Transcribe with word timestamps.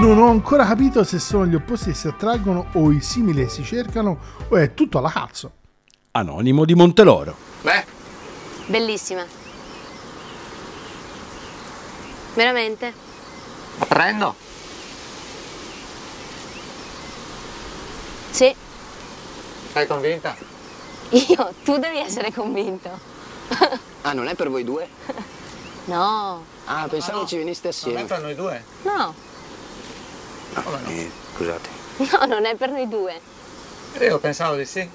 Non 0.00 0.18
ho 0.18 0.28
ancora 0.28 0.64
capito 0.64 1.02
se 1.02 1.18
sono 1.18 1.46
gli 1.46 1.54
opposti 1.54 1.86
che 1.90 1.94
si 1.94 2.06
attraggono 2.08 2.66
o 2.74 2.92
i 2.92 3.00
simili 3.00 3.44
che 3.44 3.50
si 3.50 3.64
cercano 3.64 4.18
o 4.48 4.56
è 4.56 4.72
tutto 4.74 4.98
alla 4.98 5.10
cazzo. 5.10 5.52
Anonimo 6.12 6.64
di 6.64 6.74
Monteloro. 6.74 7.36
Beh, 7.62 7.84
Bellissima. 8.66 9.24
Veramente? 12.34 12.92
la 13.78 13.84
prendo. 13.86 14.34
Sì. 18.30 18.54
Sei 19.72 19.86
convinta? 19.86 20.36
Io, 21.10 21.52
tu 21.64 21.76
devi 21.78 21.98
essere 21.98 22.32
convinto. 22.32 22.90
Ah, 24.02 24.12
non 24.14 24.28
è 24.28 24.34
per 24.34 24.48
voi 24.48 24.62
due? 24.64 24.88
No, 25.86 26.42
Ah, 26.66 26.86
pensavo 26.88 27.26
ci 27.26 27.36
veniste 27.36 27.68
Non 27.68 27.74
è 27.74 27.76
assieme. 27.76 28.04
per 28.04 28.20
noi 28.22 28.34
due. 28.34 28.64
no, 28.82 29.12
Come 30.62 30.80
no? 30.80 30.88
Eh, 30.88 31.10
scusate. 31.34 31.68
no, 32.18 32.26
non 32.26 32.44
è 32.44 32.54
per 32.54 32.70
noi 32.70 32.88
due. 32.88 33.20
Io 34.00 34.18
pensavo 34.18 34.54
di 34.56 34.64
sì. 34.64 34.88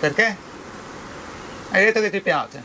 Perché? 0.00 0.36
Hai 1.70 1.84
detto 1.84 2.00
che 2.00 2.10
ti 2.10 2.20
piace. 2.20 2.62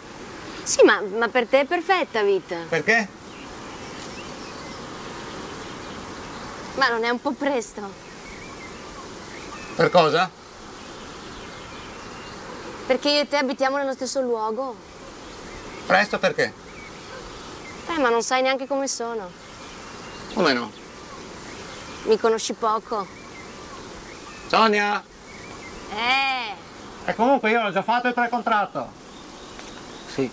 Sì, 0.64 0.84
ma, 0.84 1.00
ma 1.02 1.28
per 1.28 1.46
te 1.46 1.62
è 1.62 1.66
perfetta, 1.66 2.22
vita. 2.24 2.58
Perché? 2.68 3.08
Ma 6.76 6.90
non 6.90 7.04
è 7.04 7.10
un 7.10 7.22
po' 7.22 7.32
presto? 7.32 7.82
Per 9.76 9.90
cosa? 9.90 10.30
Perché 12.88 13.10
io 13.10 13.22
e 13.22 13.28
te 13.28 13.38
abitiamo 13.38 13.78
nello 13.78 13.94
stesso 13.94 14.22
luogo? 14.22 14.76
Presto 15.86 16.20
perché? 16.20 16.66
Eh, 17.98 18.00
ma 18.00 18.10
non 18.10 18.22
sai 18.22 18.44
neanche 18.44 18.68
come 18.68 18.88
sono. 18.88 19.28
Come 20.36 20.54
no? 20.54 20.72
Mi 22.04 22.18
conosci 22.20 22.54
poco. 22.54 23.08
Sonia! 24.48 25.04
Eh, 25.90 26.56
E 27.10 27.16
comunque 27.16 27.50
io 27.50 27.64
l'ho 27.64 27.72
già 27.72 27.82
fatto 27.82 28.08
il 28.08 28.14
precontratto. 28.14 28.88
Sì. 30.14 30.30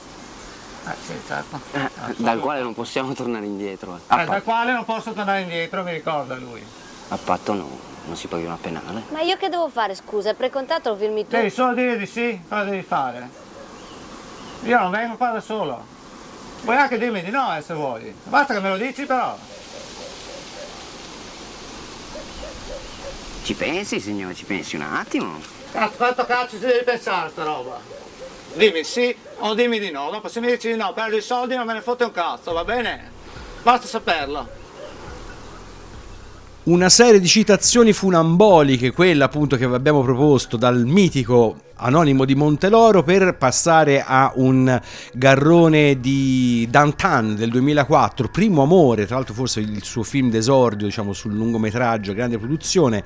Eh 0.87 0.95
sì, 1.07 1.15
certo. 1.27 1.59
Eh, 1.73 1.89
dal 2.17 2.39
quale 2.41 2.61
non 2.61 2.75
possiamo 2.75 3.15
tornare 3.15 3.47
indietro. 3.47 3.97
eh. 3.97 4.25
Dal 4.25 4.43
quale 4.43 4.73
non 4.73 4.85
posso 4.85 5.13
tornare 5.13 5.41
indietro, 5.41 5.83
mi 5.85 5.93
ricorda 5.93 6.35
lui. 6.35 6.63
a 7.09 7.17
patto 7.17 7.55
no, 7.55 7.69
non 8.05 8.17
si 8.17 8.27
paghi 8.27 8.45
una 8.45 8.59
penale. 8.61 9.05
ma 9.09 9.21
io 9.23 9.37
che 9.39 9.49
devo 9.49 9.69
fare, 9.71 9.95
scusa? 9.95 10.31
Il 10.31 10.37
precontrato 10.37 10.91
lo 10.91 10.97
firmi 10.97 11.23
tu? 11.23 11.31
Devi 11.37 11.49
solo 11.51 11.73
dire 11.73 11.97
di 11.97 12.07
sì, 12.07 12.39
cosa 12.47 12.65
devi 12.65 12.83
fare? 12.83 13.31
Io 14.65 14.79
non 14.79 14.91
vengo 14.91 15.17
qua 15.17 15.31
da 15.31 15.41
solo. 15.41 15.93
Puoi 16.65 16.77
anche 16.77 16.97
dirmi 16.97 17.23
di 17.23 17.31
no 17.31 17.55
eh, 17.55 17.61
se 17.61 17.75
vuoi. 17.75 18.15
Basta 18.25 18.55
che 18.55 18.61
me 18.61 18.71
lo 18.71 18.77
dici 18.79 19.05
però. 19.05 19.37
Ci 23.43 23.55
pensi, 23.55 24.01
signore, 24.01 24.35
ci 24.35 24.47
pensi 24.47 24.77
un 24.77 24.83
attimo? 24.83 25.39
Cazzo, 25.71 25.97
quanto 25.97 26.25
cazzo 26.25 26.57
ci 26.57 26.65
devi 26.65 26.83
pensare 26.83 27.29
sta 27.29 27.45
roba? 27.45 27.79
Dimmi 28.55 28.83
sì 28.83 29.15
o 29.41 29.53
dimmi 29.53 29.79
di 29.79 29.91
no. 29.91 30.09
Dopo 30.11 30.29
se 30.29 30.41
mi 30.41 30.47
dici 30.47 30.69
di 30.69 30.77
no, 30.77 30.95
perdi 30.95 31.17
i 31.17 31.21
soldi 31.21 31.55
non 31.55 31.67
me 31.67 31.75
ne 31.75 31.83
fotte 31.83 32.05
un 32.05 32.13
cazzo, 32.13 32.53
va 32.53 32.65
bene? 32.65 33.11
Basta 33.63 33.87
saperlo. 33.87 34.49
Una 36.63 36.89
serie 36.89 37.21
di 37.21 37.29
citazioni 37.29 37.93
funamboliche, 37.93 38.93
quella 38.93 39.27
appunto 39.27 39.57
che 39.59 39.69
vi 39.69 39.75
abbiamo 39.75 40.01
proposto 40.01 40.57
dal 40.57 40.87
mitico 40.87 41.57
Anonimo 41.77 42.25
di 42.25 42.37
Monteloro 42.37 43.03
per 43.03 43.37
passare 43.37 44.05
a 44.07 44.33
un 44.37 44.81
garrone 45.13 45.99
di 45.99 46.69
Dantan 46.71 47.35
del 47.35 47.51
2004, 47.51 48.29
Primo 48.29 48.63
Amore, 48.63 49.07
tra 49.07 49.17
l'altro 49.17 49.35
forse 49.35 49.59
il 49.59 49.83
suo 49.83 50.05
film 50.05 50.31
d'esordio 50.31 50.87
diciamo 50.87 51.13
sul 51.13 51.35
lungometraggio, 51.35 52.15
grande 52.15 52.39
produzione, 52.39 53.03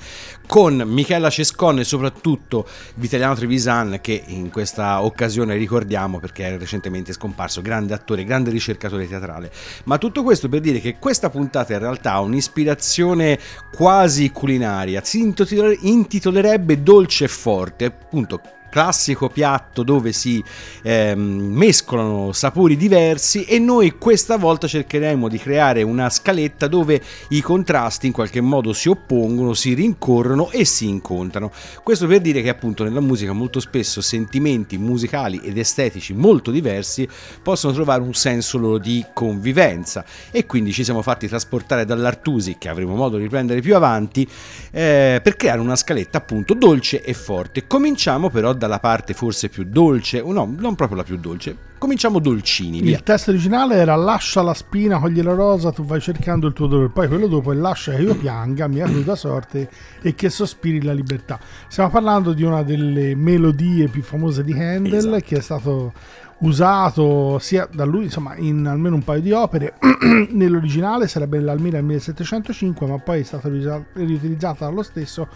con 0.47 0.83
Michela 0.85 1.31
Cescon 1.31 1.79
e 1.79 1.85
soprattutto 1.85 2.67
Vitaliano 2.97 3.35
Trevisan 3.35 4.01
che 4.03 4.23
in 4.27 4.51
questa 4.51 5.03
occasione 5.03 5.57
ricordiamo 5.57 6.21
perché 6.21 6.49
è 6.49 6.59
recentemente 6.59 7.15
scomparso, 7.15 7.63
grande 7.63 7.95
attore, 7.95 8.25
grande 8.25 8.51
ricercatore 8.51 9.09
teatrale. 9.09 9.51
Ma 9.85 9.97
tutto 9.97 10.23
questo 10.23 10.51
per 10.51 10.61
dire 10.61 10.79
che 10.81 10.99
questa 10.99 11.31
puntata 11.31 11.73
in 11.73 11.79
realtà 11.79 12.13
ha 12.13 12.21
un'ispirazione 12.21 13.39
quasi 13.73 14.31
culinaria, 14.31 15.03
si 15.03 15.21
intitolere- 15.21 15.79
intitolerebbe 15.81 16.83
Dolce 16.83 17.25
e 17.25 17.29
Forte, 17.29 17.85
appunto 17.87 18.41
classico 18.71 19.29
piatto 19.29 19.83
dove 19.83 20.13
si 20.13 20.43
ehm, 20.83 21.21
mescolano 21.21 22.33
sapori 22.33 22.77
diversi 22.77 23.45
e 23.45 23.59
noi 23.59 23.97
questa 23.99 24.37
volta 24.37 24.67
cercheremo 24.67 25.29
di 25.29 25.39
creare 25.39 25.83
una 25.83 26.11
scaletta 26.11 26.67
dove 26.67 27.01
i 27.31 27.41
contrasti 27.41 28.07
in 28.07 28.13
qualche 28.13 28.41
modo 28.41 28.73
si 28.73 28.89
oppongono, 28.89 29.55
si 29.55 29.75
rincorrono 29.75 30.51
e 30.51 30.65
si 30.65 30.89
incontrano. 30.89 31.51
Questo 31.83 32.07
per 32.07 32.21
dire 32.21 32.43
che 32.43 32.49
appunto 32.49 32.85
nella 32.85 33.01
musica 33.01 33.33
molto 33.33 33.61
spesso 33.61 34.01
sentimenti 34.01 34.79
musicali 34.79 35.41
ed 35.43 35.59
estetici 35.59 36.15
molto 36.15 36.51
diversi 36.51 37.09
possono 37.43 37.73
trovare 37.73 38.03
un 38.03 38.15
senso 38.15 38.59
loro 38.59 38.79
di 38.79 39.05
convivenza 39.13 40.05
e 40.31 40.47
quindi 40.47 40.73
ci 40.73 40.85
siamo 40.85 41.03
fatti 41.03 41.29
trasportare 41.29 41.85
dall'Artusi 41.85 42.57
che 42.59 42.69
avremo 42.69 42.95
modo 42.95 43.17
di 43.17 43.25
riprendere 43.25 43.61
più 43.61 43.75
avanti 43.75 44.29
eh, 44.71 45.21
per 45.23 45.37
creare 45.37 45.61
una 45.61 45.77
scaletta 45.77 46.19
appunto 46.19 46.55
dolce 46.55 47.03
e 47.03 47.15
forte. 47.15 47.67
Cominciamo 47.67 48.31
però 48.31 48.53
dalla 48.59 48.79
parte 48.81 49.15
forse 49.15 49.49
più 49.49 49.65
dolce, 49.65 50.21
o 50.21 50.33
no, 50.33 50.53
non 50.59 50.75
proprio 50.75 50.99
la 50.99 51.05
più 51.05 51.17
dolce. 51.17 51.57
Cominciamo 51.79 52.19
dolcini, 52.19 52.81
via. 52.81 52.97
Il 52.97 53.03
testo 53.05 53.31
originale 53.31 53.77
era 53.77 53.95
lascia 53.95 54.43
la 54.43 54.53
spina, 54.53 54.99
cogli 54.99 55.23
la 55.23 55.33
rosa, 55.33 55.71
tu 55.71 55.85
vai 55.85 56.01
cercando 56.01 56.49
il 56.49 56.53
tuo 56.53 56.67
dolore. 56.67 56.91
Poi 56.91 57.09
quello 57.09 57.29
dopo 57.29 57.53
è 57.53 57.55
lascia 57.55 57.95
che 57.95 58.03
io 58.03 58.17
pianga, 58.17 58.67
mia 58.67 58.85
cruda 58.85 59.15
sorte 59.15 59.71
e 60.03 60.15
che 60.15 60.29
sospiri 60.29 60.83
la 60.83 60.93
libertà. 60.93 61.39
Stiamo 61.69 61.89
parlando 61.89 62.33
di 62.33 62.43
una 62.43 62.63
delle 62.63 63.15
melodie 63.15 63.89
più 63.89 64.03
famose 64.03 64.43
di 64.45 64.53
Handel 64.53 64.95
Esatto. 64.95 65.25
che 65.25 65.37
è 65.37 65.41
stato 65.41 65.93
usato 66.41 67.39
sia 67.41 67.69
da 67.73 67.85
lui 67.85 68.05
insomma 68.05 68.37
in 68.37 68.65
almeno 68.67 68.95
un 68.95 69.03
paio 69.03 69.21
di 69.21 69.33
opere 69.33 69.75
nell'originale 70.31 71.09
sarebbe 71.09 71.41
l'Almira 71.41 71.81
1705 71.81 72.87
ma 72.87 72.99
poi 72.99 73.21
è 73.21 73.23
stata 73.25 73.49
riutilizzata 73.49 74.67
dallo 74.67 74.85
stesso 74.85 75.27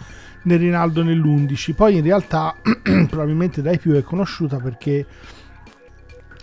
nel 0.43 0.59
Rinaldo 0.59 1.03
nell'11 1.03 1.73
poi 1.73 1.97
in 1.97 2.03
realtà 2.03 2.55
probabilmente 2.61 3.61
dai 3.61 3.77
più 3.77 3.93
è 3.93 4.01
conosciuta 4.01 4.57
perché 4.57 5.05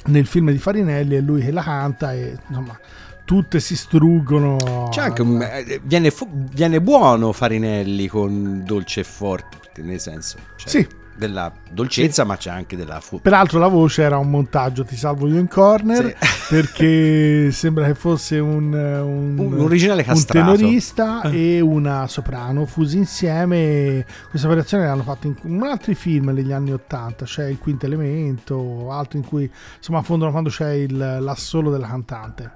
nel 0.06 0.26
film 0.26 0.50
di 0.50 0.58
Farinelli 0.58 1.16
è 1.16 1.20
lui 1.20 1.42
che 1.42 1.52
la 1.52 1.62
canta 1.62 2.12
e 2.12 2.38
insomma 2.48 2.78
tutte 3.24 3.60
si 3.60 3.76
struggono 3.76 4.88
C'è 4.90 5.02
anche 5.02 5.22
un, 5.22 5.40
eh, 5.40 5.80
viene, 5.84 6.12
viene 6.52 6.80
buono 6.80 7.32
Farinelli 7.32 8.08
con 8.08 8.62
dolce 8.64 9.00
e 9.00 9.04
forte, 9.04 9.82
nel 9.82 10.00
senso 10.00 10.38
c'è 10.56 10.68
Sì. 10.68 10.88
Della 11.16 11.52
dolcezza, 11.70 12.24
ma 12.24 12.36
c'è 12.36 12.50
anche 12.50 12.76
della 12.76 13.00
fu- 13.00 13.20
Peraltro 13.20 13.58
la 13.58 13.66
voce 13.68 14.02
era 14.02 14.16
un 14.16 14.30
montaggio, 14.30 14.84
ti 14.84 14.96
salvo 14.96 15.28
io 15.28 15.38
in 15.38 15.48
corner, 15.48 16.16
perché 16.48 17.50
sembra 17.52 17.86
che 17.86 17.94
fosse 17.94 18.38
un, 18.38 18.72
un, 18.72 19.38
Un 19.38 19.60
originale 19.60 20.00
un 20.00 20.06
castrato. 20.06 20.54
tenorista 20.56 21.22
Eh. 21.22 21.56
e 21.56 21.60
una 21.60 22.06
soprano 22.08 22.64
fusi 22.66 22.96
insieme. 22.96 24.04
Questa 24.30 24.46
operazione 24.48 24.86
l'hanno 24.86 25.02
fatta 25.02 25.26
in, 25.26 25.34
in 25.42 25.62
altri 25.62 25.94
film 25.94 26.30
negli 26.30 26.52
anni 26.52 26.72
Ottanta, 26.72 27.24
c'è 27.24 27.46
il 27.48 27.58
quinto 27.58 27.86
elemento, 27.86 28.90
altro 28.90 29.18
in 29.18 29.24
cui 29.26 29.50
insomma 29.76 29.98
affondano 29.98 30.30
quando 30.30 30.48
c'è 30.50 30.72
il, 30.72 30.96
l'assolo 30.96 31.70
della 31.70 31.86
cantante. 31.88 32.52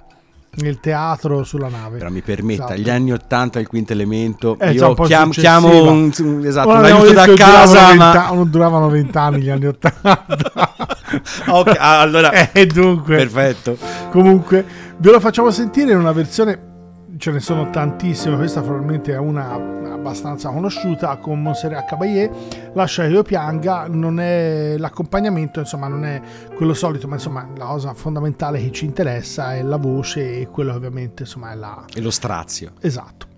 Nel 0.59 0.81
teatro 0.81 1.43
sulla 1.45 1.69
nave. 1.69 1.99
Però 1.99 2.11
mi 2.11 2.21
permetta, 2.23 2.65
Esatto. 2.65 2.81
gli 2.81 2.91
anni 2.91 3.13
80 3.13 3.59
il 3.61 3.67
quinto 3.69 3.93
elemento, 3.93 4.57
Eh, 4.59 4.73
io 4.73 4.95
chiam- 4.95 5.31
chiamo 5.31 5.91
un, 5.91 6.11
esatto, 6.45 6.69
un 6.69 6.85
aiuto 6.85 7.13
da 7.13 7.25
duravano 7.25 7.35
casa, 7.35 7.95
ma... 7.95 8.13
20 8.13 8.35
non 8.35 8.51
duravano 8.51 8.89
vent'anni 8.89 9.41
gli 9.43 9.51
anni 9.51 9.67
Ottanta. 9.67 10.25
Ok, 11.47 11.77
allora, 11.79 12.51
e 12.53 12.67
dunque, 12.67 13.17
perfetto. 13.17 13.77
Comunque, 14.11 14.65
ve 14.97 15.11
lo 15.13 15.21
facciamo 15.21 15.51
sentire 15.51 15.93
in 15.93 15.99
una 15.99 16.13
versione 16.13 16.73
ce 17.17 17.31
ne 17.31 17.41
sono 17.41 17.71
tantissime, 17.71 18.37
questa 18.37 18.61
probabilmente 18.61 19.13
è 19.13 19.19
una 19.19 19.53
abbastanza 19.93 20.51
conosciuta 20.51 21.17
con 21.17 21.41
Monserrat 21.41 21.89
Caballé, 21.89 22.31
Lascia 22.75 23.05
che 23.05 23.09
io 23.09 23.23
pianga, 23.23 23.87
non 23.89 24.21
è 24.21 24.77
l'accompagnamento, 24.77 25.61
insomma 25.61 25.89
non 25.89 26.05
è 26.05 26.21
quello 26.55 26.75
solito, 26.75 27.09
ma 27.09 27.15
insomma 27.15 27.49
la 27.57 27.67
cosa 27.67 27.95
fondamentale 27.95 28.61
che 28.61 28.71
ci 28.73 28.85
interessa 28.85 29.55
è 29.55 29.63
la 29.63 29.77
voce 29.77 30.41
e 30.41 30.49
quello 30.49 30.75
ovviamente 30.75 31.23
insomma 31.23 31.53
è 31.53 31.55
la... 31.55 31.85
E 31.95 32.01
lo 32.01 32.11
strazio. 32.11 32.73
Esatto. 32.81 33.33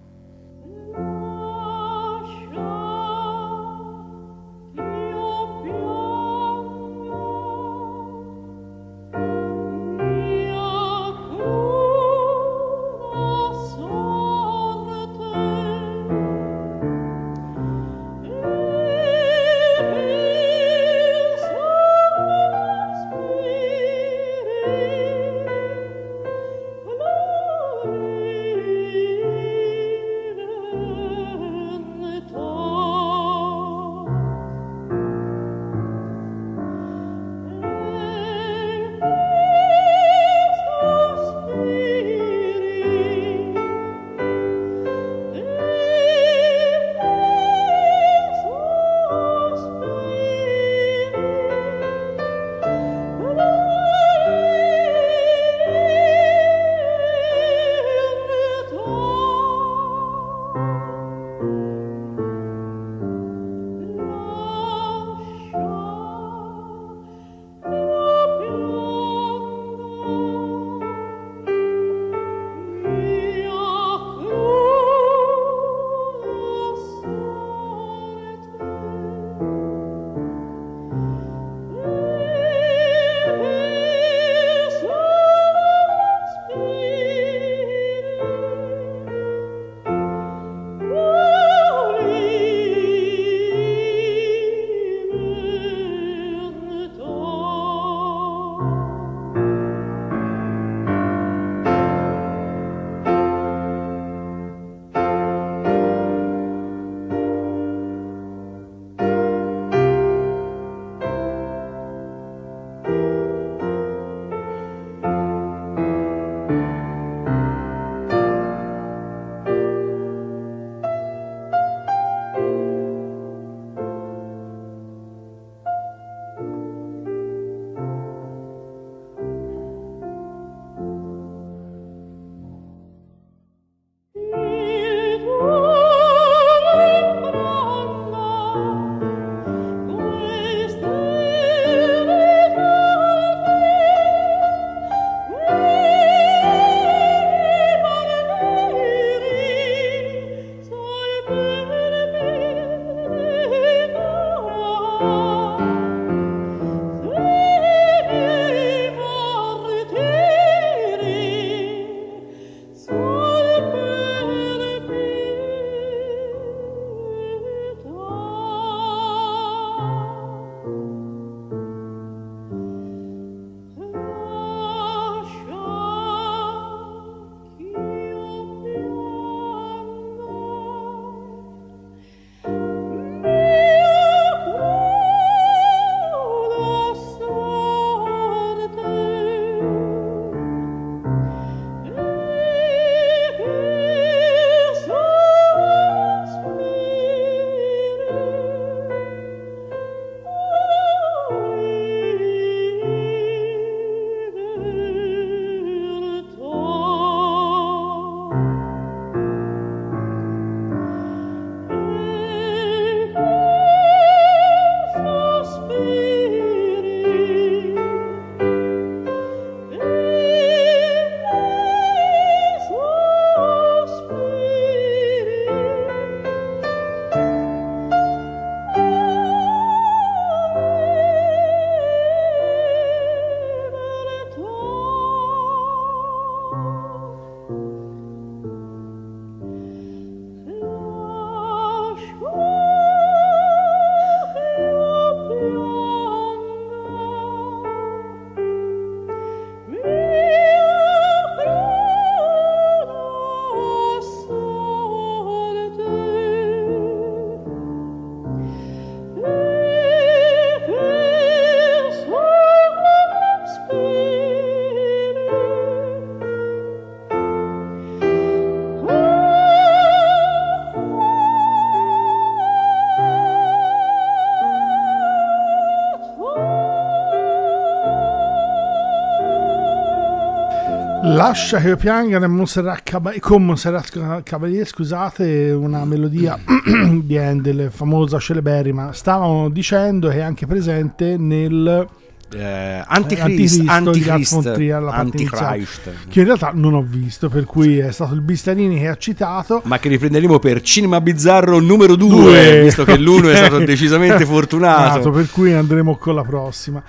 Lascia 281.26 281.58
che 281.58 281.68
io 281.68 281.76
pianga 281.76 282.20
nel 282.20 282.28
Montserrat 282.28 282.82
Caba- 282.84 283.12
con 283.18 283.44
Montserrat 283.44 284.22
Cavalier, 284.22 284.64
scusate, 284.64 285.50
una 285.50 285.84
melodia 285.84 286.38
di 287.02 287.18
Handel, 287.18 287.68
famosa, 287.72 288.20
celeberrima. 288.20 288.92
Stavano 288.92 289.48
dicendo 289.48 290.08
che 290.08 290.18
è 290.18 290.20
anche 290.20 290.46
presente 290.46 291.16
nel 291.16 291.84
eh, 292.32 292.82
Anticristo 292.86 292.86
Antichrist, 292.86 293.60
di 293.60 293.68
Antichrist, 293.68 294.52
Trier, 294.52 294.80
iniziale, 294.80 294.96
Antichrist. 294.96 295.90
che 296.08 296.20
in 296.20 296.26
realtà 296.26 296.50
non 296.54 296.74
ho 296.74 296.82
visto, 296.82 297.28
per 297.28 297.44
cui 297.44 297.78
è 297.78 297.90
stato 297.90 298.14
il 298.14 298.20
Bistarini 298.20 298.78
che 298.78 298.86
ha 298.86 298.96
citato. 298.96 299.62
ma 299.64 299.80
che 299.80 299.88
riprenderemo 299.88 300.38
per 300.38 300.60
Cinema 300.60 301.00
Bizzarro 301.00 301.58
numero 301.58 301.96
2, 301.96 302.08
Due. 302.08 302.62
visto 302.62 302.84
che 302.84 302.96
l'uno 302.96 303.30
è 303.30 303.34
stato 303.36 303.58
decisamente 303.66 304.24
fortunato. 304.24 304.98
Esatto, 305.00 305.10
per 305.10 305.28
cui 305.30 305.52
andremo 305.52 305.96
con 305.96 306.14
la 306.14 306.22
prossima. 306.22 306.82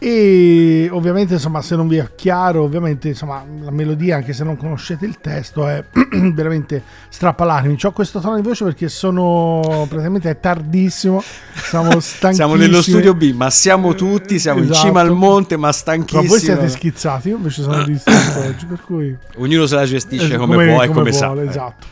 E 0.00 0.88
ovviamente, 0.92 1.34
insomma, 1.34 1.60
se 1.60 1.74
non 1.74 1.88
vi 1.88 1.96
è 1.96 2.08
chiaro, 2.14 2.62
ovviamente, 2.62 3.08
insomma, 3.08 3.44
la 3.62 3.70
melodia, 3.72 4.16
anche 4.16 4.32
se 4.32 4.44
non 4.44 4.56
conoscete 4.56 5.04
il 5.04 5.18
testo, 5.20 5.66
è 5.66 5.84
veramente 6.32 6.82
strappalacrimi. 7.08 7.76
Ho 7.82 7.90
questo 7.92 8.20
tono 8.20 8.36
di 8.36 8.42
voce 8.42 8.62
perché 8.64 8.88
sono 8.88 9.60
praticamente 9.88 10.30
è 10.30 10.38
tardissimo. 10.38 11.20
Siamo 11.54 11.98
stanchissimi. 12.00 12.34
Siamo 12.34 12.54
nello 12.54 12.80
studio 12.82 13.14
B, 13.14 13.32
ma 13.34 13.50
siamo 13.50 13.94
tutti, 13.94 14.38
siamo 14.38 14.60
in 14.60 14.70
Esatto. 14.70 14.86
cima 14.86 15.00
al 15.00 15.10
monte, 15.12 15.56
ma 15.56 15.66
Ma 15.68 15.72
stanchissimi. 15.72 16.28
voi 16.28 16.38
siete 16.38 16.68
schizzati, 16.68 17.28
io 17.30 17.36
invece 17.36 17.62
sono 17.62 17.82
distratto 17.82 18.38
oggi, 18.46 18.66
per 18.66 18.80
cui 18.84 19.16
Ognuno 19.36 19.66
se 19.66 19.74
la 19.74 19.84
gestisce 19.84 20.34
Eh, 20.34 20.36
come, 20.36 20.54
può 20.66 20.82
e 20.82 20.88
come, 20.88 21.12
sa. 21.12 21.26
vuole, 21.26 21.42
Eh. 21.44 21.48
Esatto. 21.48 21.86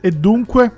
E 0.00 0.10
dunque, 0.10 0.72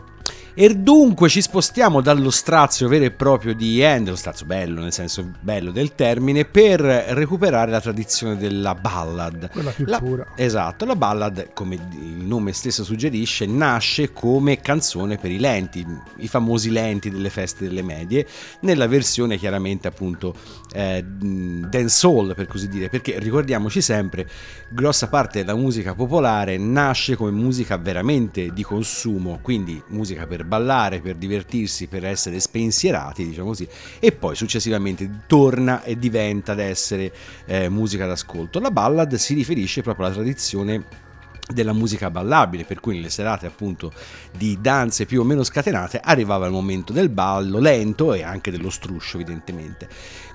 E 0.61 0.75
dunque 0.75 1.29
ci 1.29 1.41
spostiamo 1.41 2.01
dallo 2.01 2.31
strazio 2.31 2.89
vero 2.89 3.05
e 3.05 3.13
proprio 3.13 3.55
di 3.55 3.85
Handel, 3.85 4.15
lo 4.15 4.17
strazio 4.17 4.45
bello 4.45 4.81
nel 4.81 4.93
senso 4.93 5.31
bello 5.39 5.71
del 5.71 5.95
termine, 5.95 6.47
per 6.47 6.81
recuperare 6.81 7.71
la 7.71 7.81
tradizione 7.81 8.37
della 8.37 8.75
ballad. 8.75 9.51
quella 9.53 9.71
più 9.71 9.85
La- 9.87 10.01
pura. 10.01 10.27
Esatto, 10.35 10.85
la 10.85 10.97
ballad, 10.97 11.53
come 11.53 11.77
il 11.77 12.25
nome 12.25 12.53
stesso 12.53 12.83
suggerisce, 12.83 13.47
nasce 13.47 14.13
come 14.13 14.61
canzone 14.61 15.17
per 15.17 15.31
i 15.31 15.39
lenti, 15.39 15.87
i 16.17 16.27
famosi 16.27 16.73
lenti 16.73 17.09
delle 17.09 17.31
feste 17.31 17.69
delle 17.69 17.83
medie, 17.83 18.27
nella 18.63 18.89
versione 18.89 19.37
chiaramente 19.37 19.87
appunto 19.87 20.35
eh, 20.73 21.05
dancehall 21.05 22.35
per 22.35 22.49
così 22.49 22.67
dire, 22.69 22.89
perché 22.89 23.21
ricordiamoci 23.21 23.81
sempre, 23.81 24.29
grossa 24.71 25.07
parte 25.07 25.39
della 25.45 25.57
musica 25.57 25.95
popolare 25.95 26.59
nasce 26.59 27.15
come 27.15 27.31
musica 27.31 27.77
veramente 27.77 28.53
di 28.53 28.65
consumo, 28.65 29.39
quindi 29.41 29.81
musica 29.91 30.27
per 30.27 30.47
ballare, 30.49 31.01
per 31.01 31.15
divertirsi, 31.15 31.87
per 31.87 32.05
essere 32.05 32.41
spensierati, 32.41 33.25
diciamo 33.25 33.49
così, 33.49 33.69
e 34.01 34.11
poi 34.13 34.35
successivamente 34.35 35.21
torna 35.27 35.85
e 35.85 35.97
diventa 35.99 36.53
ad 36.53 36.59
essere 36.59 37.13
eh, 37.47 37.69
musica 37.69 38.07
d'ascolto. 38.07 38.59
La 38.59 38.71
ballad 38.73 39.15
si 39.15 39.35
riferisce 39.35 39.83
proprio 39.83 40.07
alla 40.07 40.15
tradizione 40.15 41.07
della 41.53 41.73
musica 41.73 42.11
ballabile, 42.11 42.65
per 42.65 42.81
cui 42.81 42.97
nelle 42.97 43.11
serate 43.11 43.47
appunto 43.47 43.93
di 44.37 44.59
danze 44.61 45.07
più 45.07 45.21
o 45.21 45.25
meno 45.25 45.43
scatenate 45.43 46.01
arrivava 46.03 46.47
il 46.47 46.53
momento 46.53 46.93
del 46.93 47.09
ballo 47.09 47.59
lento 47.59 48.13
e 48.13 48.23
anche 48.23 48.51
dello 48.51 48.71
struscio 48.71 49.17
evidentemente. 49.17 49.89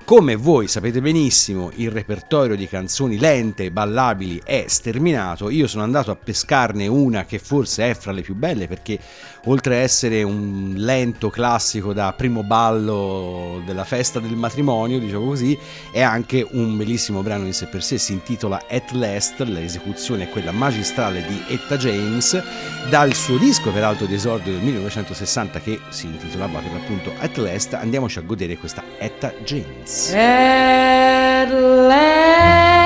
Come 0.04 0.36
voi 0.36 0.68
sapete 0.68 1.00
benissimo, 1.00 1.70
il 1.76 1.90
repertorio 1.90 2.56
di 2.56 2.68
canzoni 2.68 3.18
lente 3.18 3.64
e 3.64 3.70
ballabili 3.70 4.38
è 4.44 4.66
sterminato. 4.68 5.48
Io 5.48 5.66
sono 5.66 5.82
andato 5.82 6.10
a 6.10 6.16
pescarne 6.16 6.86
una 6.86 7.24
che 7.24 7.38
forse 7.38 7.88
è 7.88 7.94
fra 7.94 8.12
le 8.12 8.20
più 8.20 8.34
belle 8.34 8.68
perché 8.68 8.98
oltre 9.44 9.76
a 9.76 9.78
essere 9.78 10.22
un 10.22 10.74
lento 10.76 11.30
classico 11.30 11.92
da 11.92 12.12
primo 12.16 12.42
ballo 12.42 13.62
della 13.64 13.84
festa 13.84 14.20
del 14.20 14.36
matrimonio, 14.36 14.98
diciamo 14.98 15.26
così, 15.26 15.58
è 15.90 16.02
anche 16.02 16.46
un 16.52 16.76
bellissimo 16.76 17.22
brano 17.22 17.46
in 17.46 17.52
sé 17.52 17.66
per 17.66 17.82
sé, 17.82 17.98
si 17.98 18.12
intitola 18.12 18.62
At 18.68 18.92
Last, 18.92 19.40
l'esecuzione 19.40 20.24
è 20.24 20.28
quella 20.28 20.52
magistrale 20.52 21.24
di 21.26 21.42
Etta 21.48 21.76
James, 21.76 22.42
dal 22.88 23.12
suo 23.14 23.38
disco 23.38 23.70
peraltro 23.70 24.06
di 24.06 24.14
esordio 24.14 24.52
del 24.52 24.62
1960 24.62 25.60
che 25.60 25.80
si 25.90 26.06
intitolava 26.06 26.60
per 26.60 26.72
l'appunto 26.72 27.12
At 27.18 27.36
Last, 27.36 27.74
andiamoci 27.74 28.18
a 28.18 28.22
godere 28.22 28.56
questa 28.56 28.82
Etta 28.98 29.32
James. 29.44 30.12
At 30.14 31.50
last, 31.50 32.84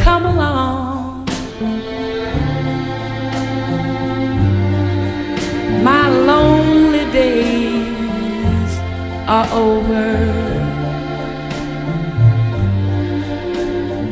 come 0.00 0.26
along. 0.26 1.26
My 5.82 6.08
lonely 6.08 7.04
days 7.12 8.72
are 9.26 9.48
over. 9.52 10.10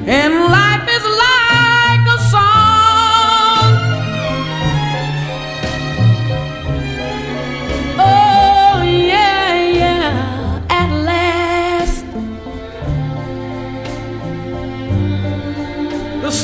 And 0.06 0.34
life 0.50 0.69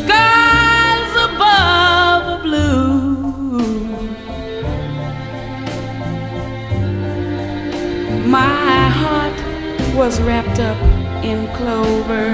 skies 0.07 1.13
above 1.29 2.23
are 2.33 2.43
blue. 2.43 3.19
My 8.37 8.89
heart 9.01 9.39
was 9.97 10.21
wrapped 10.21 10.61
up 10.61 10.81
in 11.25 11.39
clover. 11.57 12.29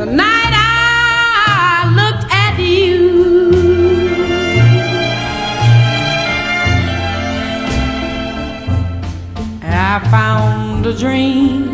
The 0.00 0.06
night 0.06 0.54
I 0.56 1.92
looked 2.00 2.26
at 2.46 2.58
you. 2.58 2.94
I 9.62 10.00
found 10.10 10.86
a 10.86 10.92
dream 10.96 11.73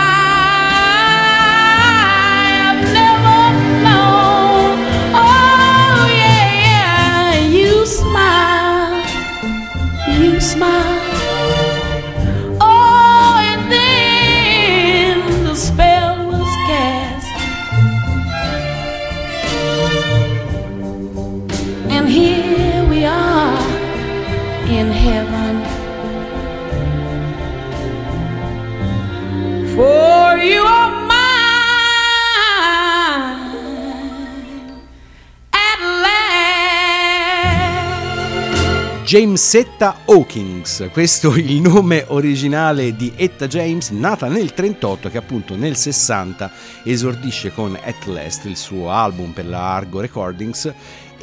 Jamesetta 39.11 40.03
Hawkins, 40.05 40.87
questo 40.93 41.33
è 41.33 41.37
il 41.39 41.59
nome 41.59 42.05
originale 42.07 42.95
di 42.95 43.11
Etta 43.17 43.45
James, 43.45 43.89
nata 43.89 44.29
nel 44.29 44.53
38 44.53 45.09
che 45.09 45.17
appunto 45.17 45.57
nel 45.57 45.75
60 45.75 46.49
esordisce 46.85 47.51
con 47.51 47.77
At 47.83 48.05
Last, 48.05 48.45
il 48.45 48.55
suo 48.55 48.89
album 48.89 49.31
per 49.31 49.47
la 49.47 49.75
Argo 49.75 49.99
Recordings 49.99 50.73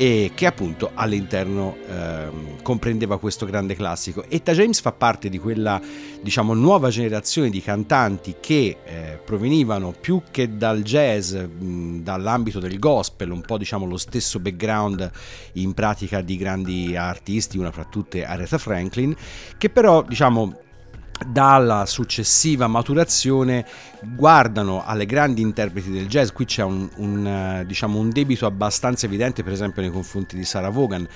e 0.01 0.31
che 0.33 0.47
appunto 0.47 0.93
all'interno 0.95 1.77
ehm, 1.89 2.63
comprendeva 2.63 3.19
questo 3.19 3.45
grande 3.47 3.75
classico. 3.75 4.25
Etta 4.29 4.53
James 4.53 4.81
fa 4.81 4.93
parte 4.93 5.29
di 5.29 5.41
quella 5.41 5.83
diciamo 6.23 6.55
nuova 6.55 6.89
generazione 6.89 7.51
di 7.51 7.61
cantanti 7.61 8.37
che 8.39 8.77
eh, 8.85 9.19
provenivano 9.25 9.93
più 10.01 10.23
che 10.31 10.57
dal 10.57 10.83
jazz, 10.83 11.35
mh, 11.35 12.03
dall'ambito 12.05 12.61
del 12.61 12.79
gospel, 12.79 13.33
un 13.33 13.41
po' 13.41 13.59
diciamo 13.59 13.87
lo 13.87 13.97
stesso 13.97 14.39
background 14.39 15.11
in 15.55 15.75
pratica 15.75 16.21
di 16.21 16.37
grandi 16.37 16.95
artisti, 16.95 17.59
una 17.59 17.73
fra 17.73 17.85
tutte 17.85 18.25
Aretha 18.25 18.59
Franklin, 18.59 19.17
che 19.59 19.69
però 19.69 20.03
diciamo 20.03 20.61
dalla 21.27 21.87
successiva 21.87 22.67
maturazione 22.67 23.65
guardano 24.01 24.85
alle 24.85 25.07
grandi 25.07 25.43
interpreti 25.43 25.91
del 25.91 26.07
jazz. 26.07 26.31
Qui 26.31 26.45
c'è 26.45 26.63
un, 26.63 26.89
un, 26.97 27.27
eh, 27.27 27.65
diciamo, 27.67 27.99
un 27.99 28.11
debito 28.11 28.47
abbastanza 28.47 29.07
evidente 29.07 29.43
per 29.43 29.53
esempio 29.53 29.83
nei 29.83 29.91
confronti 29.91 30.37
di 30.37 30.45
Sarah 30.45 30.71
Vaughan. 30.71 31.07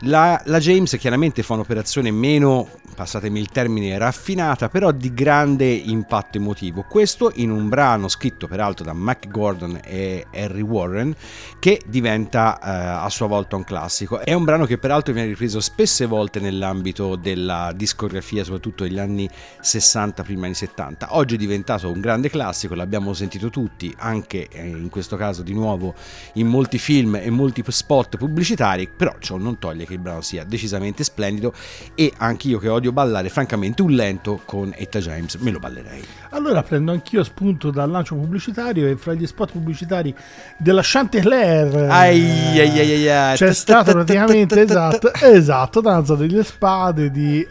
La, 0.00 0.40
la 0.46 0.58
James 0.58 0.96
chiaramente 0.98 1.42
fa 1.42 1.54
un'operazione 1.54 2.10
meno 2.10 2.68
passatemi 2.94 3.40
il 3.40 3.48
termine 3.48 3.96
raffinata 3.96 4.68
però 4.68 4.90
di 4.90 5.14
grande 5.14 5.66
impatto 5.70 6.38
emotivo. 6.38 6.84
Questo 6.88 7.30
in 7.36 7.50
un 7.50 7.68
brano 7.68 8.08
scritto 8.08 8.48
peraltro 8.48 8.84
da 8.84 8.92
Mac 8.92 9.28
Gordon 9.28 9.80
e 9.84 10.26
Harry 10.32 10.60
Warren 10.60 11.14
che 11.58 11.80
diventa 11.86 12.58
eh, 12.58 13.04
a 13.04 13.08
sua 13.08 13.26
volta 13.26 13.56
un 13.56 13.64
classico. 13.64 14.18
È 14.18 14.32
un 14.32 14.44
brano 14.44 14.66
che 14.66 14.78
peraltro 14.78 15.12
viene 15.12 15.28
ripreso 15.28 15.60
spesse 15.60 16.06
volte 16.06 16.40
nell'ambito 16.40 17.16
della 17.16 17.72
discografia 17.74 18.42
soprattutto 18.42 18.84
negli 18.84 18.98
anni 18.98 19.28
60 19.60 20.22
prima 20.22 20.46
anni 20.46 20.54
70 20.54 21.16
oggi 21.16 21.34
è 21.34 21.38
diventato 21.38 21.90
un 21.90 22.00
grande 22.00 22.30
classico 22.30 22.74
l'abbiamo 22.74 23.12
sentito 23.12 23.50
tutti 23.50 23.94
anche 23.98 24.48
eh, 24.50 24.66
in 24.66 24.88
questo 24.88 25.16
caso 25.16 25.42
di 25.42 25.52
nuovo 25.52 25.94
in 26.34 26.46
molti 26.46 26.78
film 26.78 27.16
e 27.16 27.30
molti 27.30 27.62
spot 27.66 28.16
pubblicitari 28.16 28.88
però 28.94 29.14
ciò 29.18 29.36
non 29.36 29.58
toglie 29.58 29.86
che 29.86 29.94
il 29.94 29.98
brano 29.98 30.20
sia 30.20 30.44
decisamente 30.44 31.04
splendido 31.04 31.52
e 31.94 32.12
anche 32.16 32.48
io 32.48 32.58
che 32.58 32.68
odio 32.68 32.92
ballare 32.92 33.28
francamente 33.28 33.82
un 33.82 33.92
lento 33.92 34.40
con 34.44 34.72
Etta 34.76 34.98
James 34.98 35.34
me 35.36 35.50
lo 35.50 35.58
ballerei 35.58 36.04
Allora 36.30 36.62
prendo 36.62 36.92
anch'io 36.92 37.22
spunto 37.24 37.70
dal 37.70 37.90
lancio 37.90 38.14
pubblicitario 38.14 38.86
e 38.86 38.96
fra 38.96 39.14
gli 39.14 39.26
spot 39.26 39.52
pubblicitari 39.52 40.14
della 40.58 40.82
Chanticleer 40.82 41.90
Ai, 41.90 42.58
ai, 42.58 42.78
ai, 42.78 42.92
ai, 42.92 43.08
ai. 43.08 43.36
c'è 43.36 43.52
stato 43.52 43.92
praticamente 43.92 44.60
esatto, 44.60 45.12
esatto 45.14 45.80
Danza 45.80 46.14
delle 46.14 46.42
Spade 46.42 47.10
di 47.10 47.46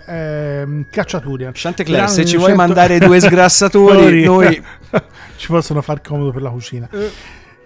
Cacciaturian. 0.89 1.51
Chantecler, 1.53 1.90
Brano 1.91 2.07
se 2.07 2.25
ci 2.25 2.38
vuoi 2.38 2.51
1900 2.51 2.55
mandare 2.55 3.00
due 3.00 3.19
sgrassatori, 3.21 4.24
noi- 4.24 4.63
ci 5.38 5.48
possono 5.48 5.81
far 5.81 6.01
comodo 6.01 6.31
per 6.31 6.41
la 6.41 6.50
cucina. 6.50 6.89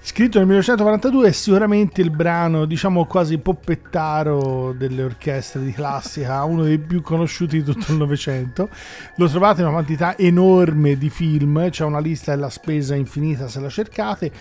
Scritto 0.07 0.37
nel 0.37 0.45
1942 0.45 1.29
è 1.29 1.31
sicuramente 1.31 1.99
il 1.99 2.11
brano, 2.11 2.65
diciamo 2.65 3.05
quasi 3.05 3.39
poppettaro 3.39 4.71
delle 4.77 5.01
orchestre 5.01 5.63
di 5.63 5.71
classica, 5.71 6.43
uno 6.45 6.61
dei 6.61 6.77
più 6.77 7.01
conosciuti 7.01 7.57
di 7.57 7.63
tutto 7.63 7.91
il 7.91 7.97
Novecento. 7.97 8.69
Lo 9.15 9.27
trovate 9.27 9.61
in 9.61 9.65
una 9.65 9.73
quantità 9.73 10.15
enorme 10.15 10.95
di 10.95 11.09
film, 11.09 11.71
c'è 11.71 11.83
una 11.85 11.97
lista 11.97 12.35
della 12.35 12.51
spesa 12.51 12.93
infinita 12.93 13.47
se 13.47 13.59
la 13.59 13.67
cercate. 13.67 14.31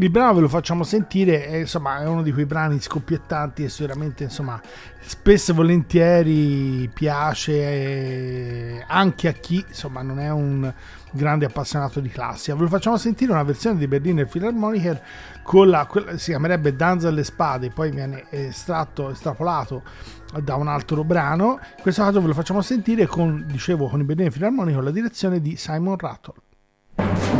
Il 0.00 0.08
brano 0.08 0.32
ve 0.32 0.40
lo 0.40 0.48
facciamo 0.48 0.82
sentire, 0.82 1.46
è, 1.46 1.56
insomma, 1.56 2.00
è 2.00 2.06
uno 2.06 2.22
di 2.22 2.32
quei 2.32 2.46
brani 2.46 2.80
scoppiettanti 2.80 3.64
e 3.64 3.68
sicuramente, 3.68 4.24
insomma, 4.24 4.58
spesso 4.98 5.50
e 5.50 5.54
volentieri 5.54 6.90
piace 6.90 8.82
anche 8.88 9.28
a 9.28 9.32
chi, 9.32 9.62
insomma, 9.68 10.00
non 10.00 10.18
è 10.18 10.30
un 10.30 10.72
grande 11.12 11.44
appassionato 11.44 12.00
di 12.00 12.08
classica. 12.08 12.54
Ve 12.56 12.62
lo 12.62 12.68
facciamo 12.68 12.96
sentire 12.96 13.30
una 13.30 13.42
versione 13.42 13.76
di 13.78 13.86
Berliner 13.86 14.26
Philharmoniker 14.26 15.02
con 15.42 15.68
la, 15.68 15.86
si 16.16 16.30
chiamerebbe 16.30 16.74
Danza 16.74 17.08
alle 17.08 17.22
spade, 17.22 17.68
poi 17.68 17.90
viene 17.90 18.24
estratto, 18.30 19.10
estrapolato 19.10 19.82
da 20.42 20.54
un 20.54 20.68
altro 20.68 21.04
brano. 21.04 21.58
In 21.76 21.82
questo 21.82 22.02
caso 22.02 22.22
ve 22.22 22.28
lo 22.28 22.34
facciamo 22.34 22.62
sentire 22.62 23.04
con, 23.06 23.44
dicevo, 23.46 23.86
con 23.88 24.00
i 24.00 24.04
Berliner 24.04 24.32
Philharmoniker 24.32 24.82
la 24.82 24.92
direzione 24.92 25.42
di 25.42 25.56
Simon 25.56 25.98
Rattle. 25.98 27.39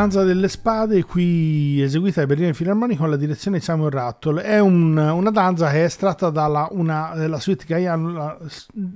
Danza 0.00 0.22
delle 0.24 0.48
spade, 0.48 1.04
qui 1.04 1.82
eseguita 1.82 2.20
dai 2.20 2.26
Berliner 2.26 2.54
Philharmonic 2.54 2.96
con 2.96 3.10
la 3.10 3.16
direzione 3.16 3.58
di 3.58 3.62
Samuel 3.64 3.90
Rattle. 3.90 4.40
È 4.40 4.58
un- 4.58 4.96
una 4.96 5.30
danza 5.30 5.68
che 5.68 5.82
è 5.82 5.84
estratta 5.84 6.30
dalla 6.30 6.68
una, 6.70 7.12
della 7.14 7.38
suite 7.38 7.66
Gaian, 7.66 8.14
la, 8.14 8.38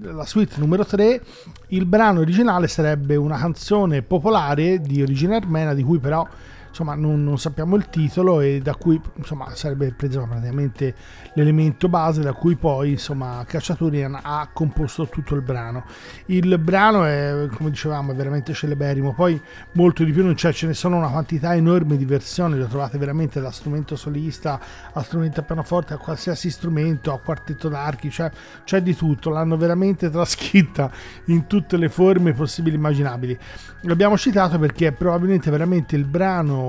la 0.01 0.25
suite 0.25 0.55
numero 0.57 0.83
3. 0.87 1.21
Il 1.69 1.85
brano 1.85 2.21
originale 2.21 2.69
sarebbe 2.69 3.17
una 3.17 3.37
canzone 3.37 4.01
popolare 4.01 4.81
di 4.81 5.03
origine 5.03 5.37
armena, 5.37 5.75
di 5.75 5.83
cui 5.83 5.99
però 5.99 6.27
insomma 6.75 6.97
non, 6.97 7.23
non 7.23 7.39
sappiamo 7.39 7.77
il 7.77 7.89
titolo 7.89 8.41
e 8.41 8.59
da 8.61 8.75
cui 8.75 9.01
insomma 9.15 9.55
sarebbe 9.55 9.93
preso 9.93 10.27
praticamente 10.29 10.93
l'elemento 11.35 11.89
base 11.89 12.21
da 12.21 12.33
cui 12.33 12.57
poi 12.57 12.91
insomma 12.91 13.45
Cacciaturian 13.47 14.19
ha 14.21 14.49
composto 14.53 15.07
tutto 15.07 15.37
il 15.37 15.43
brano. 15.43 15.85
Il 16.27 16.59
brano 16.59 17.05
è 17.05 17.47
come 17.55 17.71
dicevamo 17.71 18.11
è 18.11 18.15
veramente 18.17 18.53
celeberrimo. 18.53 19.15
Poi 19.15 19.41
molto 19.73 20.03
di 20.03 20.11
più 20.11 20.25
non 20.25 20.35
c'è 20.35 20.53
ce 20.53 20.67
ne 20.67 20.75
sono 20.75 20.97
una 20.97 21.09
quantità 21.09 21.55
enorme 21.55 21.97
di 21.97 22.05
versioni 22.05 22.59
lo 22.59 22.67
trovate 22.67 22.99
veramente 22.99 23.41
da 23.41 23.53
strumento 23.53 23.95
solista 23.95 24.61
a 24.93 25.03
strumento 25.03 25.41
a 25.41 25.43
pianoforte 25.45 25.95
a 25.95 25.99
qualsiasi 25.99 26.51
strumento 26.51 27.13
a 27.13 27.21
quartetto 27.21 27.69
d'archi 27.69 28.11
cioè 28.11 28.31
c'è 28.65 28.83
di 28.83 28.97
tutto. 28.97 29.31
L'hanno 29.31 29.57
veramente 29.57 30.11
trascritta 30.11 30.91
in 31.27 31.47
tutte 31.47 31.77
le 31.77 31.89
forme 31.89 32.33
possibili 32.33 32.75
e 32.75 32.79
immaginabili. 32.79 33.39
L'abbiamo 33.83 34.17
citato 34.19 34.59
perché 34.59 34.89
è 34.89 34.93
probabilmente 34.93 35.51
veramente 35.51 35.95
il 35.95 36.05
brano 36.05 36.63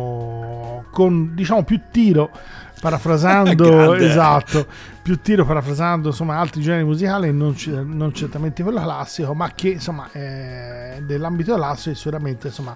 con 0.91 1.35
diciamo 1.35 1.63
più 1.63 1.81
tiro 1.91 2.31
parafrasando 2.79 3.95
esatto 3.99 4.65
più 5.01 5.19
tiro 5.21 5.45
parafrasando 5.45 6.09
insomma 6.09 6.37
altri 6.39 6.61
generi 6.61 6.83
musicali 6.83 7.31
non, 7.31 7.53
c- 7.53 7.67
non 7.67 8.13
certamente 8.13 8.63
quello 8.63 8.81
classico 8.81 9.33
ma 9.33 9.51
che 9.53 9.69
insomma 9.69 10.09
è 10.11 10.99
dell'ambito 11.01 11.55
classico 11.55 11.91
e 11.91 11.95
sicuramente 11.95 12.47
insomma 12.47 12.75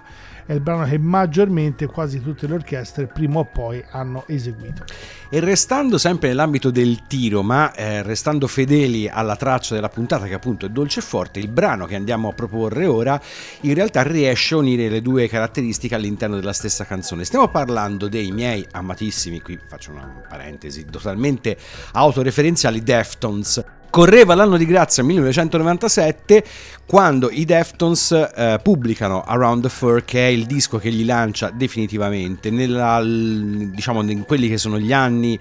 è 0.50 0.54
il 0.54 0.60
brano 0.60 0.84
che 0.84 0.98
maggiormente 0.98 1.86
quasi 1.86 2.20
tutte 2.20 2.48
le 2.48 2.54
orchestre 2.54 3.06
prima 3.06 3.38
o 3.38 3.44
poi 3.44 3.84
hanno 3.90 4.24
eseguito 4.26 4.82
E 5.28 5.38
restando 5.38 5.96
sempre 5.96 6.26
nell'ambito 6.26 6.72
del 6.72 7.06
tiro, 7.06 7.44
ma 7.44 7.72
eh, 7.72 8.02
restando 8.02 8.48
fedeli 8.48 9.08
alla 9.08 9.36
traccia 9.36 9.76
della 9.76 9.88
puntata 9.88 10.26
che 10.26 10.34
appunto 10.34 10.66
è 10.66 10.68
dolce 10.68 10.98
e 10.98 11.02
forte, 11.04 11.38
il 11.38 11.46
brano 11.46 11.86
che 11.86 11.94
andiamo 11.94 12.30
a 12.30 12.32
proporre 12.32 12.86
ora 12.86 13.20
in 13.60 13.74
realtà 13.74 14.02
riesce 14.02 14.54
a 14.54 14.58
unire 14.58 14.88
le 14.88 15.00
due 15.02 15.28
caratteristiche 15.28 15.94
all'interno 15.94 16.34
della 16.34 16.52
stessa 16.52 16.84
canzone. 16.84 17.24
Stiamo 17.24 17.46
parlando 17.46 18.08
dei 18.08 18.32
miei 18.32 18.66
amatissimi, 18.72 19.40
qui 19.40 19.56
faccio 19.64 19.92
una 19.92 20.24
parentesi, 20.28 20.84
totalmente 20.84 21.56
autoreferenziali, 21.92 22.82
Deftones. 22.82 23.78
Correva 23.90 24.36
l'anno 24.36 24.56
di 24.56 24.66
grazia 24.66 25.02
1997 25.02 26.44
quando 26.86 27.28
i 27.28 27.44
Deftones 27.44 28.12
eh, 28.12 28.60
pubblicano 28.62 29.22
Around 29.22 29.62
the 29.62 29.68
Fur 29.68 30.04
che 30.04 30.28
è 30.28 30.30
il 30.30 30.46
disco 30.46 30.78
che 30.78 30.90
li 30.90 31.04
lancia 31.04 31.50
definitivamente 31.50 32.50
nella, 32.50 33.02
diciamo, 33.02 34.02
in 34.02 34.24
quelli 34.24 34.48
che 34.48 34.58
sono 34.58 34.78
gli 34.78 34.92
anni 34.92 35.36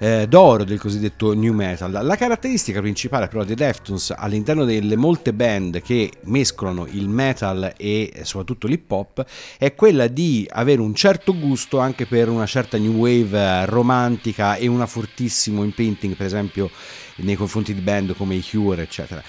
eh, 0.00 0.26
d'oro 0.28 0.64
del 0.64 0.78
cosiddetto 0.78 1.32
new 1.34 1.54
metal. 1.54 1.90
La 1.90 2.16
caratteristica 2.16 2.80
principale 2.80 3.28
però 3.28 3.42
dei 3.42 3.54
Deftones 3.54 4.12
all'interno 4.14 4.66
delle 4.66 4.96
molte 4.96 5.32
band 5.32 5.80
che 5.80 6.10
mescolano 6.24 6.86
il 6.90 7.08
metal 7.08 7.72
e 7.74 8.20
soprattutto 8.22 8.66
l'hip 8.66 8.90
hop 8.90 9.24
è 9.56 9.74
quella 9.74 10.08
di 10.08 10.46
avere 10.50 10.82
un 10.82 10.94
certo 10.94 11.34
gusto 11.38 11.78
anche 11.78 12.04
per 12.04 12.28
una 12.28 12.46
certa 12.46 12.76
new 12.76 12.92
wave 12.92 13.38
eh, 13.38 13.64
romantica 13.64 14.56
e 14.56 14.66
una 14.66 14.86
fortissimo 14.86 15.64
imprinting 15.64 16.16
per 16.16 16.26
esempio 16.26 16.70
nei 17.16 17.36
confronti 17.36 17.74
di 17.74 17.80
band 17.80 18.14
come 18.16 18.34
i 18.34 18.42
Cure 18.42 18.82
eccetera. 18.82 19.22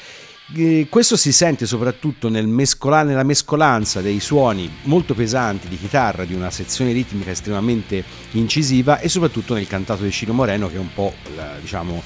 Eh, 0.56 0.86
Questo 0.89 1.17
si 1.17 1.32
sente 1.32 1.65
soprattutto 1.65 2.30
nel 2.30 2.45
mescola- 2.45 3.02
nella 3.02 3.24
mescolanza 3.24 4.02
dei 4.02 4.19
suoni 4.19 4.69
molto 4.84 5.15
pesanti 5.15 5.67
di 5.67 5.78
chitarra, 5.78 6.24
di 6.24 6.36
una 6.36 6.52
sezione 6.52 6.91
ritmica 6.91 7.32
estremamente 7.32 8.04
incisiva 8.34 9.00
e 9.00 9.10
soprattutto 9.10 9.56
nel 9.56 9.65
cantato 9.65 10.04
di 10.04 10.12
Ciro 10.12 10.34
Moreno 10.34 10.69
che 10.69 10.76
è 10.76 10.80
un 10.80 10.93
po' 10.93 11.13
la, 11.36 11.56
diciamo, 11.60 12.00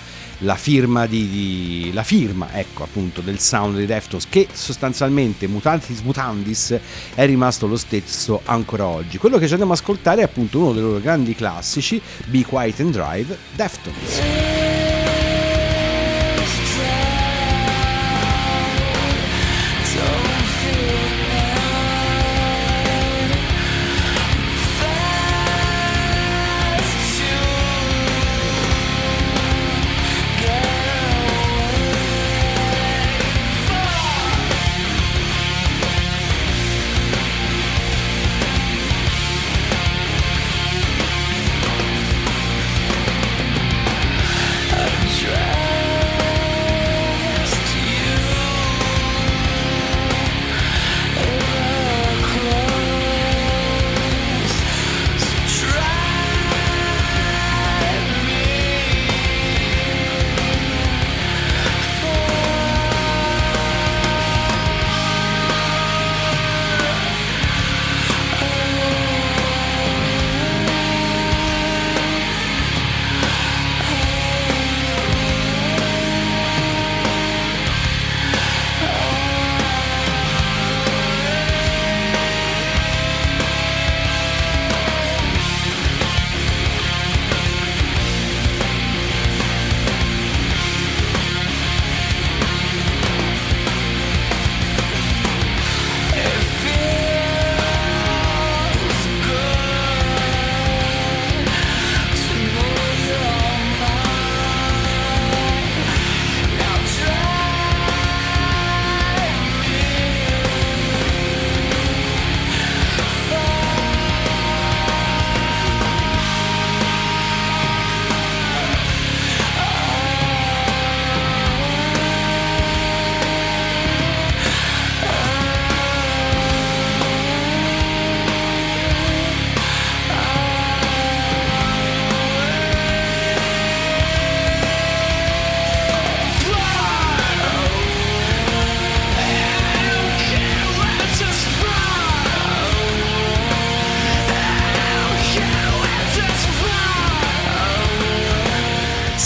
la 0.44 0.56
firma, 0.56 1.06
di, 1.06 1.28
di- 1.28 1.92
la 1.94 2.04
firma 2.04 2.58
ecco, 2.58 2.84
appunto, 2.84 3.20
del 3.20 3.40
sound 3.40 3.76
dei 3.76 3.86
Deftones 3.86 4.28
che 4.30 4.48
sostanzialmente 4.54 5.46
mutantis 5.48 6.00
mutandis 6.00 6.80
è 7.14 7.26
rimasto 7.26 7.68
lo 7.68 7.76
stesso 7.76 8.40
ancora 8.46 8.86
oggi. 8.86 9.18
Quello 9.18 9.38
che 9.38 9.48
ci 9.48 9.52
andiamo 9.52 9.74
ad 9.74 9.80
ascoltare 9.80 10.22
è 10.22 10.24
appunto 10.24 10.60
uno 10.60 10.72
dei 10.72 10.82
loro 10.82 11.02
grandi 11.02 11.36
classici, 11.36 12.02
Be 12.28 12.46
Quiet 12.46 12.80
and 12.80 12.92
Drive, 12.92 13.38
Deftones. 13.54 14.99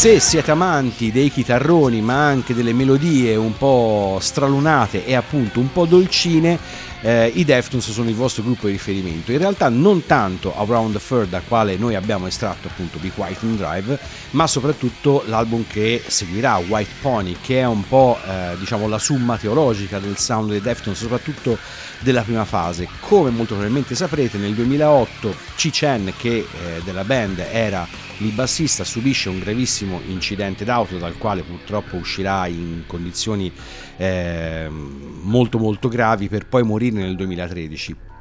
Se 0.03 0.19
siete 0.19 0.51
amanti 0.51 1.13
dei 1.13 1.29
chitarroni 1.29 2.01
ma 2.01 2.25
anche 2.25 2.53
delle 2.53 2.73
melodie 2.73 3.37
un 3.37 3.55
po' 3.55 4.17
stralunate 4.19 5.05
e 5.05 5.15
appunto 5.15 5.61
un 5.61 5.71
po' 5.71 5.85
dolcine, 5.85 6.59
eh, 7.03 7.29
i 7.35 7.43
Deftones 7.43 7.91
sono 7.91 8.09
il 8.09 8.15
vostro 8.15 8.43
gruppo 8.43 8.67
di 8.67 8.71
riferimento. 8.71 9.31
In 9.33 9.37
realtà 9.37 9.67
non 9.67 10.05
tanto 10.05 10.57
Around 10.57 10.93
the 10.93 10.99
Fur 10.99 11.27
dal 11.27 11.43
quale 11.45 11.75
noi 11.75 11.95
abbiamo 11.95 12.27
estratto 12.27 12.69
appunto 12.69 12.97
Be 12.97 13.11
Quiet 13.11 13.43
and 13.43 13.57
Drive, 13.57 13.99
ma 14.31 14.47
soprattutto 14.47 15.23
l'album 15.27 15.65
che 15.67 16.01
seguirà, 16.05 16.55
White 16.55 16.93
Pony, 17.01 17.35
che 17.41 17.59
è 17.59 17.65
un 17.65 17.85
po' 17.85 18.17
eh, 18.25 18.55
diciamo 18.57 18.87
la 18.87 18.99
summa 18.99 19.37
teologica 19.37 19.99
del 19.99 20.17
sound 20.17 20.49
dei 20.49 20.61
Deftones, 20.61 20.97
soprattutto 20.97 21.57
della 21.99 22.21
prima 22.21 22.45
fase. 22.45 22.87
Come 23.01 23.29
molto 23.31 23.53
probabilmente 23.53 23.95
saprete, 23.95 24.37
nel 24.37 24.53
2008 24.53 25.35
C-Chen, 25.55 26.13
che 26.17 26.37
eh, 26.37 26.81
della 26.85 27.03
band 27.03 27.39
era 27.51 27.85
il 28.17 28.31
bassista, 28.31 28.85
subisce 28.85 29.27
un 29.27 29.39
gravissimo 29.39 29.99
incidente 30.07 30.63
d'auto 30.63 30.97
dal 30.97 31.17
quale 31.17 31.41
purtroppo 31.41 31.97
uscirà 31.97 32.47
in 32.47 32.83
condizioni 32.87 33.51
eh, 33.97 34.69
molto 34.69 35.57
molto 35.57 35.87
gravi 35.87 36.27
per 36.27 36.45
poi 36.47 36.63
morire 36.63 36.92
nel 37.01 37.15
2013 37.15 38.11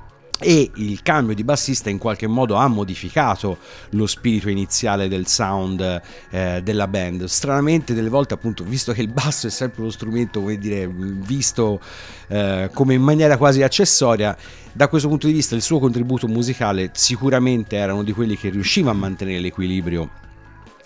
e 0.43 0.71
il 0.75 1.03
cambio 1.03 1.35
di 1.35 1.45
bassista 1.45 1.89
in 1.89 1.99
qualche 1.99 2.27
modo 2.27 2.57
ha 2.57 2.67
modificato 2.67 3.59
lo 3.91 4.07
spirito 4.07 4.49
iniziale 4.49 5.09
del 5.09 5.27
sound 5.27 6.03
eh, 6.31 6.61
della 6.63 6.89
band. 6.89 7.25
Stranamente 7.25 7.95
delle 7.95 8.09
volte 8.09 8.35
appunto, 8.35 8.65
visto 8.65 8.93
che 8.93 9.01
il 9.01 9.09
basso 9.09 9.47
è 9.47 9.51
sempre 9.51 9.85
lo 9.85 9.91
strumento, 9.91 10.41
come 10.41 10.59
dire, 10.59 10.89
visto 10.89 11.81
eh, 12.29 12.69
come 12.75 12.95
in 12.95 13.03
maniera 13.03 13.37
quasi 13.37 13.63
accessoria, 13.63 14.37
da 14.73 14.89
questo 14.89 15.09
punto 15.09 15.27
di 15.27 15.33
vista 15.33 15.55
il 15.55 15.63
suo 15.63 15.79
contributo 15.79 16.27
musicale 16.27 16.91
sicuramente 16.93 17.77
era 17.77 17.93
uno 17.93 18.03
di 18.03 18.13
quelli 18.13 18.37
che 18.37 18.49
riusciva 18.49 18.91
a 18.91 18.95
mantenere 18.95 19.39
l'equilibrio 19.39 20.22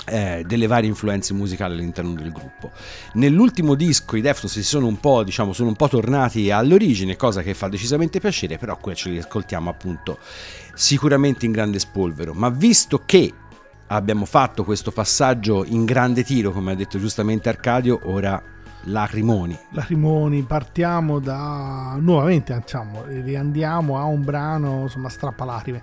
eh, 0.07 0.45
delle 0.47 0.66
varie 0.66 0.88
influenze 0.88 1.35
musicali 1.35 1.75
all'interno 1.75 2.14
del 2.14 2.33
gruppo. 2.33 2.71
Nell'ultimo 3.14 3.75
disco 3.75 4.16
i 4.16 4.21
Deftones 4.21 4.53
si 4.53 4.62
sono 4.62 4.87
un 4.87 4.99
po', 4.99 5.23
diciamo, 5.23 5.53
sono 5.53 5.69
un 5.69 5.77
po' 5.77 5.88
tornati 5.88 6.51
all'origine, 6.51 7.16
cosa 7.16 7.42
che 7.42 7.55
fa 7.55 7.69
decisamente 7.69 8.21
piacere, 8.21 8.59
però 8.59 8.77
qui 8.79 8.95
ce 8.95 9.11
li 9.11 9.19
ascoltiamo 9.19 9.69
appunto 9.69 10.19
sicuramente 10.75 11.47
in 11.47 11.53
grande 11.53 11.79
spolvero, 11.79 12.33
ma 12.35 12.49
visto 12.49 13.03
che 13.05 13.33
abbiamo 13.88 14.25
fatto 14.25 14.64
questo 14.64 14.90
passaggio 14.90 15.64
in 15.64 15.85
grande 15.85 16.25
tiro, 16.25 16.53
come 16.53 16.73
ha 16.73 16.75
detto 16.75 16.99
giustamente 16.99 17.49
Arcadio, 17.49 18.01
ora 18.05 18.42
lacrimoni. 18.87 19.59
Lacrimoni, 19.71 20.42
partiamo 20.42 21.19
da 21.19 21.97
nuovamente, 21.99 22.55
diciamo, 22.55 23.05
riandiamo 23.07 23.99
a 23.99 24.05
un 24.05 24.23
brano, 24.25 24.83
insomma, 24.83 25.09
strappalacrime. 25.09 25.83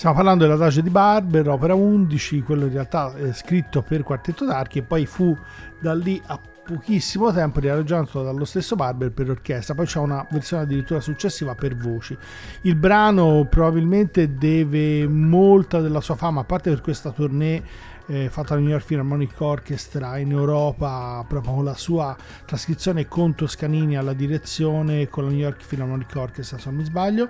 Stiamo 0.00 0.16
parlando 0.16 0.44
dell'adagio 0.44 0.80
di 0.80 0.88
Barber, 0.88 1.46
opera 1.50 1.74
11, 1.74 2.40
quello 2.40 2.64
in 2.64 2.72
realtà 2.72 3.12
scritto 3.34 3.82
per 3.82 4.02
quartetto 4.02 4.46
d'archi 4.46 4.78
e 4.78 4.82
poi 4.82 5.04
fu 5.04 5.36
da 5.78 5.92
lì 5.92 6.18
a 6.24 6.40
pochissimo 6.64 7.30
tempo 7.34 7.60
riarrangiato 7.60 8.22
dallo 8.22 8.46
stesso 8.46 8.76
Barber 8.76 9.12
per 9.12 9.28
orchestra, 9.28 9.74
poi 9.74 9.84
c'è 9.84 9.98
una 9.98 10.26
versione 10.30 10.62
addirittura 10.62 11.00
successiva 11.00 11.54
per 11.54 11.76
voci. 11.76 12.16
Il 12.62 12.76
brano 12.76 13.44
probabilmente 13.44 14.36
deve 14.36 15.06
molta 15.06 15.82
della 15.82 16.00
sua 16.00 16.14
fama, 16.14 16.40
a 16.40 16.44
parte 16.44 16.70
per 16.70 16.80
questa 16.80 17.10
tournée 17.10 17.62
eh, 18.06 18.30
fatta 18.30 18.54
alla 18.54 18.62
New 18.62 18.70
York 18.70 18.86
Philharmonic 18.86 19.38
Orchestra 19.38 20.16
in 20.16 20.30
Europa, 20.30 21.22
proprio 21.28 21.52
con 21.52 21.64
la 21.64 21.74
sua 21.74 22.16
trascrizione 22.46 23.06
con 23.06 23.34
Toscanini 23.34 23.98
alla 23.98 24.14
direzione, 24.14 25.10
con 25.10 25.24
la 25.24 25.30
New 25.30 25.40
York 25.40 25.62
Philharmonic 25.62 26.10
Orchestra 26.14 26.56
se 26.56 26.70
non 26.70 26.78
mi 26.78 26.84
sbaglio. 26.84 27.28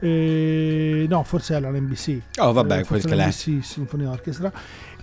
Eh, 0.00 1.06
no, 1.08 1.22
forse 1.24 1.54
era 1.54 1.70
l'NBC. 1.70 2.20
Oh, 2.38 2.52
vabbè, 2.52 2.80
Eh, 2.80 2.84
quel 2.84 3.02
che 3.04 3.14
l'NBC 3.14 3.64
Symphony 3.64 4.04
Orchestra. 4.04 4.52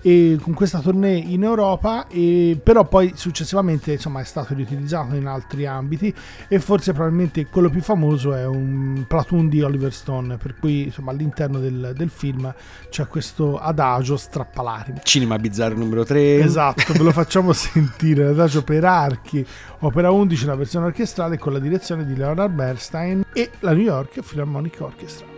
E 0.06 0.38
con 0.40 0.54
questa 0.54 0.82
tournée 0.82 1.18
in 1.18 1.42
Europa, 1.42 2.06
e, 2.10 2.62
però 2.64 2.88
poi 2.88 3.14
successivamente 3.16 3.94
insomma, 3.94 4.22
è 4.22 4.24
stato 4.24 4.54
riutilizzato 4.54 5.16
in 5.16 5.26
altri 5.26 5.66
ambiti 5.66 6.14
e 6.48 6.60
forse 6.60 6.94
probabilmente 6.94 7.48
quello 7.48 7.72
più 7.72 7.82
famoso 7.82 8.36
è 8.36 8.46
un 8.46 9.06
platoon 9.08 9.50
di 9.50 9.64
Oliver 9.64 9.92
Stone, 9.92 10.38
per 10.38 10.60
cui 10.60 10.84
insomma, 10.84 11.10
all'interno 11.10 11.58
del, 11.58 11.94
del 11.96 12.12
film 12.12 12.54
c'è 12.92 13.08
questo 13.08 13.58
adagio 13.58 14.16
strappalacrime. 14.16 15.02
Cinema 15.02 15.40
Bizzarro 15.40 15.76
numero 15.76 16.04
3. 16.04 16.38
Esatto, 16.38 16.94
ve 16.94 17.02
lo 17.02 17.10
facciamo 17.12 17.52
sentire 17.52 18.26
l'adagio 18.26 18.64
per 18.64 18.86
archi, 18.86 19.44
opera 19.80 20.12
11, 20.12 20.46
la 20.46 20.56
versione 20.56 20.86
orchestrale 20.86 21.40
con 21.40 21.52
la 21.52 21.58
direzione 21.58 22.06
di 22.06 22.16
Leonard 22.16 22.54
Bernstein 22.54 23.26
e 23.34 23.50
la 23.62 23.74
New 23.74 23.82
York 23.82 24.22
Philharmonic 24.22 24.78
Orchestra. 24.82 25.35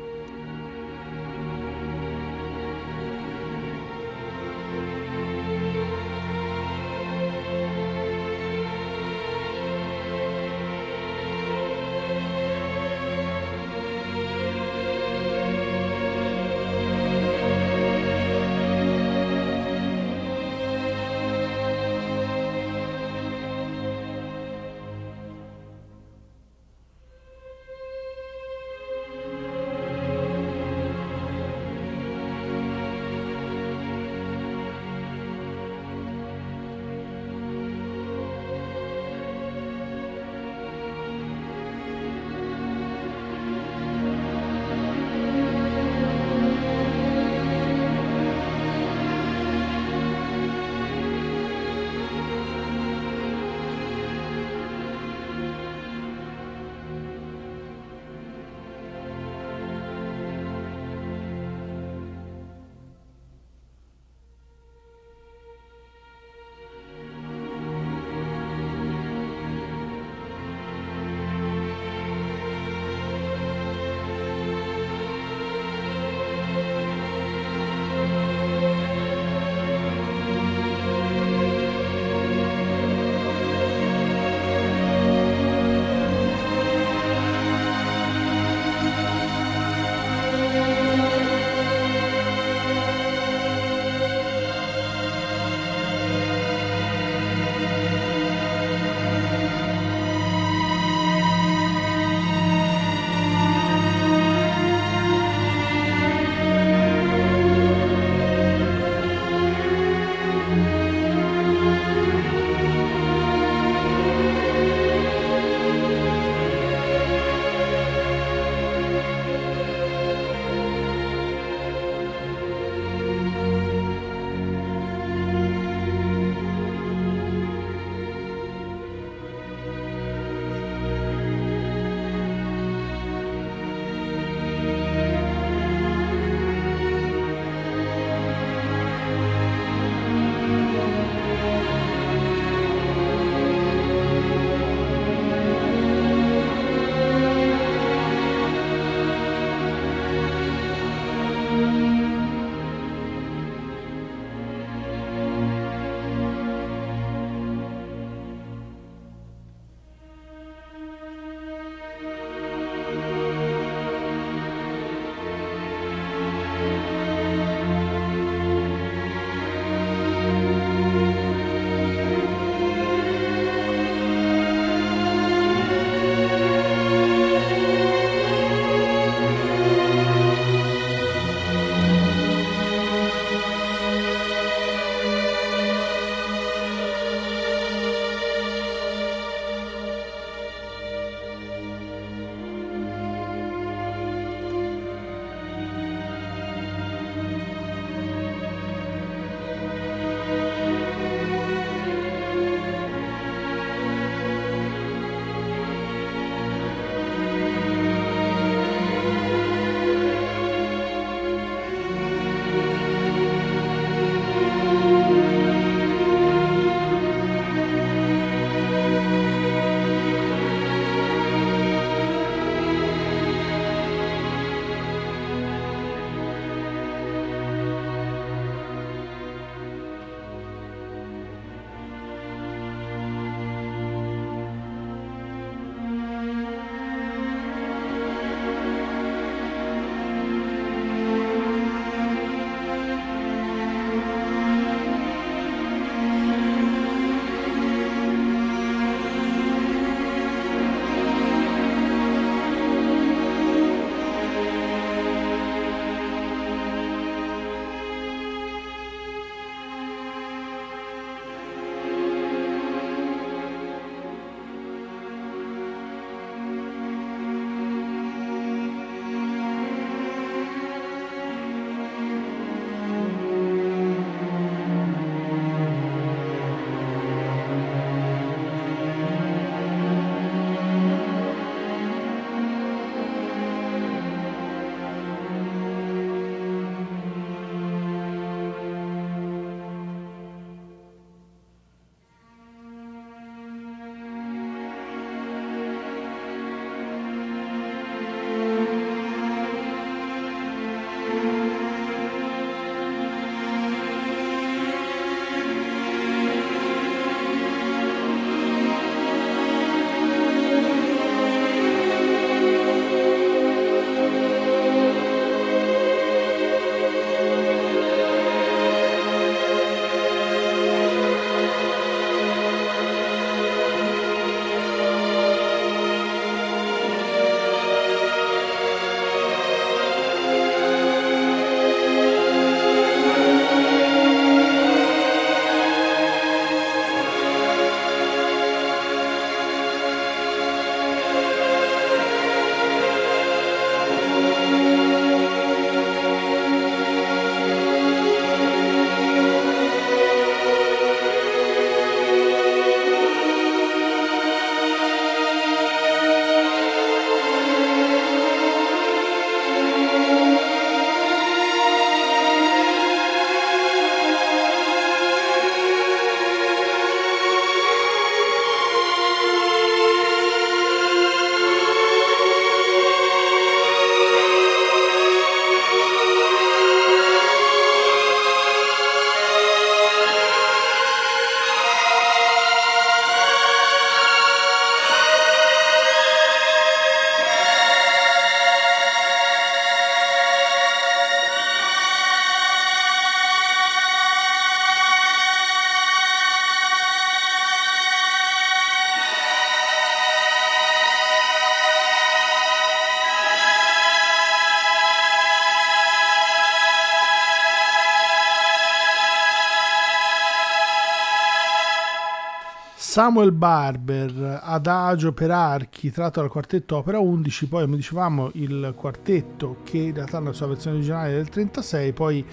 Samuel 412.98 413.32
Barber, 413.32 414.40
Adagio 414.42 415.14
per 415.14 415.30
archi, 415.30 415.92
tratto 415.92 416.20
dal 416.20 416.32
quartetto 416.32 416.78
Opera 416.78 416.98
11, 416.98 417.48
poi 417.48 417.64
come 417.66 417.76
dicevamo 417.76 418.32
il 418.34 418.74
quartetto 418.76 419.58
che 419.64 419.78
in 419.78 419.94
realtà 419.94 420.18
nella 420.18 420.34
sua 420.34 420.48
versione 420.48 420.78
originale 420.78 421.14
del 421.14 421.30
36, 421.30 421.94
poi 421.94 422.26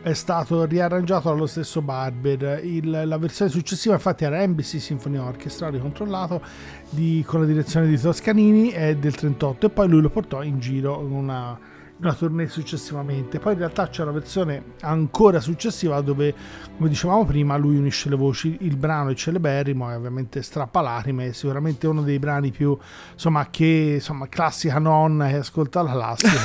è 0.00 0.12
stato 0.12 0.64
riarrangiato 0.66 1.30
dallo 1.30 1.46
stesso 1.46 1.82
Barber. 1.82 2.64
Il- 2.64 3.02
la 3.06 3.18
versione 3.18 3.50
successiva 3.50 3.94
infatti 3.94 4.22
era 4.22 4.40
Embassy 4.40 4.78
Symphony 4.78 5.16
Orchestra 5.16 5.68
ricontrollato 5.68 6.42
di- 6.90 7.24
con 7.26 7.40
la 7.40 7.46
direzione 7.46 7.88
di 7.88 7.98
Toscanini, 7.98 8.68
è 8.68 8.94
del 8.94 9.16
38 9.16 9.66
e 9.66 9.70
poi 9.70 9.88
lui 9.88 10.00
lo 10.00 10.10
portò 10.10 10.44
in 10.44 10.60
giro 10.60 11.02
in 11.04 11.10
una, 11.10 11.58
una 12.00 12.14
tournée 12.14 12.48
successivamente. 12.48 13.38
Poi 13.38 13.52
in 13.52 13.58
realtà 13.58 13.88
c'è 13.88 14.02
una 14.02 14.12
versione 14.12 14.74
ancora 14.80 15.40
successiva 15.40 16.00
dove, 16.00 16.34
come 16.76 16.88
dicevamo 16.88 17.24
prima, 17.24 17.56
lui 17.56 17.76
unisce 17.76 18.08
le 18.08 18.16
voci. 18.16 18.56
Il 18.60 18.76
brano 18.76 19.10
è 19.10 19.14
celeberrimo, 19.14 19.90
è 19.90 19.96
ovviamente 19.96 20.42
strappalacrime, 20.42 21.28
è 21.28 21.32
sicuramente 21.32 21.86
uno 21.86 22.02
dei 22.02 22.18
brani 22.18 22.50
più, 22.50 22.76
insomma, 23.12 23.48
che, 23.50 23.92
insomma, 23.94 24.28
classica 24.28 24.78
nonna 24.78 25.28
che 25.28 25.36
ascolta 25.36 25.82
la 25.82 25.92
classica, 25.92 26.40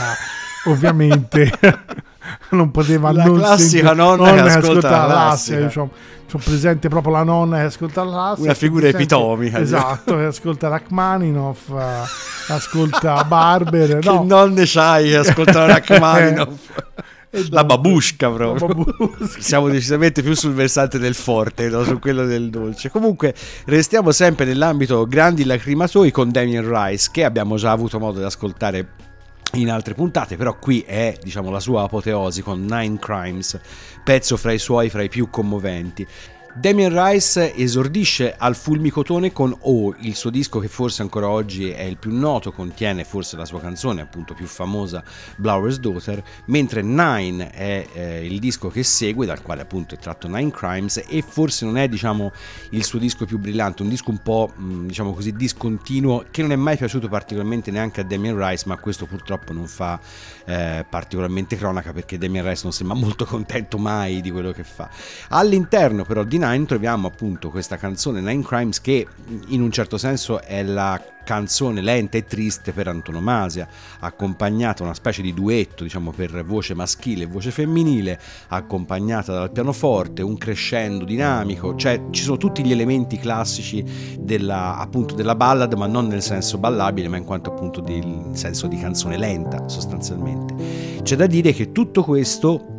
ovviamente. 0.66 1.52
non 2.58 2.72
poteva 2.72 3.12
La 3.12 3.26
non 3.26 3.38
classica 3.38 3.88
sentire- 3.88 3.94
nonna 3.96 4.34
che 4.34 4.40
ascolta 4.40 4.90
la 4.90 5.06
classica. 5.06 5.60
Io 5.60 5.68
c'ho, 5.68 5.90
c'ho 6.32 6.38
presente 6.44 6.88
proprio 6.88 7.14
la 7.14 7.24
nonna 7.24 7.58
che 7.58 7.64
ascolta 7.64 8.04
la 8.04 8.12
classica. 8.12 8.44
Una 8.44 8.54
figura 8.54 8.88
epitomica, 8.88 9.60
Esatto, 9.60 10.16
che 10.18 10.24
ascolta 10.26 10.68
Rachmaninoff, 10.70 11.70
eh, 11.70 12.52
ascolta 12.54 13.24
Barber. 13.24 14.00
Che 14.00 14.10
no. 14.10 14.24
nonne 14.24 14.64
c'hai 14.66 15.10
che 15.10 15.18
ascoltano 15.18 15.66
Rachmaninoff? 15.74 16.70
E 17.36 17.48
La 17.50 17.64
babushka 17.64 18.30
proprio. 18.30 18.68
La 18.68 18.74
babushka. 18.76 19.40
Siamo 19.40 19.68
decisamente 19.68 20.22
più 20.22 20.36
sul 20.36 20.54
versante 20.54 21.00
del 21.00 21.16
forte, 21.16 21.68
no? 21.68 21.84
su 21.84 21.98
quello 21.98 22.26
del 22.26 22.52
dolce. 22.52 22.90
Comunque, 22.92 23.34
restiamo 23.66 24.12
sempre 24.12 24.46
nell'ambito 24.46 25.08
grandi 25.08 25.44
lacrimatoi 25.44 26.12
con 26.12 26.30
Damien 26.32 26.64
Rice, 26.72 27.10
che 27.12 27.24
abbiamo 27.24 27.56
già 27.56 27.72
avuto 27.72 27.98
modo 27.98 28.20
di 28.20 28.26
ascoltare 28.26 28.88
in 29.56 29.70
altre 29.70 29.94
puntate, 29.94 30.36
però 30.36 30.58
qui 30.58 30.82
è 30.82 31.18
diciamo 31.22 31.52
la 31.52 31.60
sua 31.60 31.84
apoteosi 31.84 32.42
con 32.42 32.66
Nine 32.66 32.98
Crimes, 33.00 33.60
pezzo 34.04 34.38
fra 34.38 34.52
i 34.52 34.58
suoi 34.58 34.90
fra 34.90 35.04
i 35.04 35.10
più 35.10 35.30
commoventi. 35.30 36.08
Damien 36.56 36.94
Rice 36.94 37.56
esordisce 37.56 38.36
al 38.38 38.56
fulmicotone 38.56 39.32
con 39.32 39.58
O, 39.62 39.96
il 40.02 40.14
suo 40.14 40.30
disco 40.30 40.60
che 40.60 40.68
forse 40.68 41.02
ancora 41.02 41.28
oggi 41.28 41.72
è 41.72 41.82
il 41.82 41.98
più 41.98 42.16
noto, 42.16 42.52
contiene 42.52 43.04
forse 43.04 43.36
la 43.36 43.46
sua 43.46 43.60
canzone 43.60 44.02
appunto 44.02 44.36
più 44.36 44.46
famosa, 44.46 45.04
Blower's 45.36 45.80
Daughter, 45.80 46.24
mentre 46.46 46.84
Nine 46.84 47.50
è 47.50 47.88
eh, 47.92 48.26
il 48.28 48.38
disco 48.38 48.70
che 48.70 48.84
segue, 48.84 49.26
dal 49.26 49.42
quale 49.42 49.64
appunto 49.64 49.96
è 49.96 49.98
tratto 49.98 50.28
Nine 50.28 50.52
Crimes 50.52 51.04
e 51.08 51.24
forse 51.28 51.66
non 51.66 51.76
è 51.76 51.88
diciamo 51.88 52.32
il 52.70 52.84
suo 52.84 53.00
disco 53.00 53.26
più 53.26 53.40
brillante, 53.40 53.82
un 53.82 53.90
disco 53.90 54.12
un 54.12 54.20
po' 54.20 54.54
mh, 54.56 54.86
diciamo 54.86 55.12
così 55.12 55.34
discontinuo 55.34 56.26
che 56.30 56.44
non 56.44 56.52
è 56.52 56.56
mai 56.56 56.78
piaciuto 56.78 57.10
particolarmente 57.10 57.72
neanche 57.72 58.02
a 58.02 58.04
Damien 58.04 58.38
Rice, 58.38 58.66
ma 58.68 58.78
questo 58.78 59.08
purtroppo 59.08 59.54
non 59.54 59.66
fa 59.66 60.00
eh, 60.46 60.86
particolarmente 60.88 61.56
cronaca 61.56 61.94
perché 61.94 62.20
Damien 62.20 62.48
Rice 62.48 62.62
non 62.62 62.74
sembra 62.74 62.96
molto 62.96 63.26
contento 63.26 63.80
mai 63.80 64.22
di 64.22 64.30
quello 64.30 64.52
che 64.52 64.64
fa. 64.64 64.88
All'interno 65.30 66.04
però 66.04 66.24
di 66.24 66.42
Nine 66.44 66.66
troviamo 66.66 67.08
appunto 67.08 67.50
questa 67.50 67.78
canzone 67.78 68.20
Nine 68.20 68.44
Crimes 68.44 68.82
che 68.82 69.08
in 69.48 69.62
un 69.62 69.72
certo 69.72 69.98
senso 69.98 70.42
è 70.42 70.62
la 70.62 71.02
canzone 71.24 71.82
lenta 71.82 72.18
e 72.18 72.26
triste 72.26 72.74
per 72.74 72.90
antonomasia, 72.90 73.66
accompagnata 74.00 74.84
una 74.84 74.94
specie 74.94 75.22
di 75.22 75.34
duetto, 75.34 75.84
diciamo 75.84 76.12
per 76.12 76.44
voce 76.44 76.74
maschile 76.74 77.24
e 77.24 77.28
voce 77.28 77.52
femminile, 77.52 78.20
accompagnata 78.50 79.32
dal 79.32 79.52
pianoforte, 79.52 80.22
un 80.22 80.38
crescendo 80.38 81.06
dinamico, 81.06 81.76
cioè 81.76 82.02
ci 82.12 82.24
sono 82.24 82.36
tutti 82.36 82.62
gli 82.66 82.74
elementi 82.74 83.18
classici 83.18 83.84
della, 84.20 84.78
appunto 84.78 85.16
della 85.16 85.36
ballad, 85.36 85.74
ma 85.74 85.88
non 85.88 86.08
nel 86.08 86.22
senso 86.22 86.58
ballabile, 86.58 87.08
ma 87.08 87.16
in 87.16 87.24
quanto 87.24 87.52
appunto 87.52 87.80
del 87.80 88.32
senso 88.34 88.68
di 88.68 88.78
canzone 88.78 89.18
lenta 89.18 89.70
sostanzialmente. 89.70 91.02
C'è 91.04 91.16
da 91.16 91.26
dire 91.26 91.54
che 91.54 91.72
tutto 91.72 92.04
questo 92.04 92.73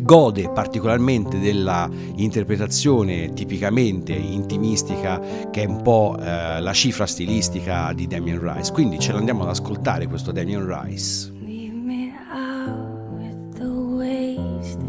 gode 0.00 0.50
particolarmente 0.50 1.38
della 1.38 1.88
interpretazione 2.16 3.32
tipicamente 3.32 4.12
intimistica 4.12 5.20
che 5.50 5.62
è 5.62 5.66
un 5.66 5.82
po' 5.82 6.16
eh, 6.20 6.60
la 6.60 6.72
cifra 6.72 7.06
stilistica 7.06 7.92
di 7.92 8.06
Damien 8.06 8.40
Rice 8.40 8.72
quindi 8.72 8.98
ce 8.98 9.12
l'andiamo 9.12 9.42
ad 9.42 9.48
ascoltare 9.48 10.06
questo 10.06 10.32
Damien 10.32 10.66
Rice. 10.66 11.36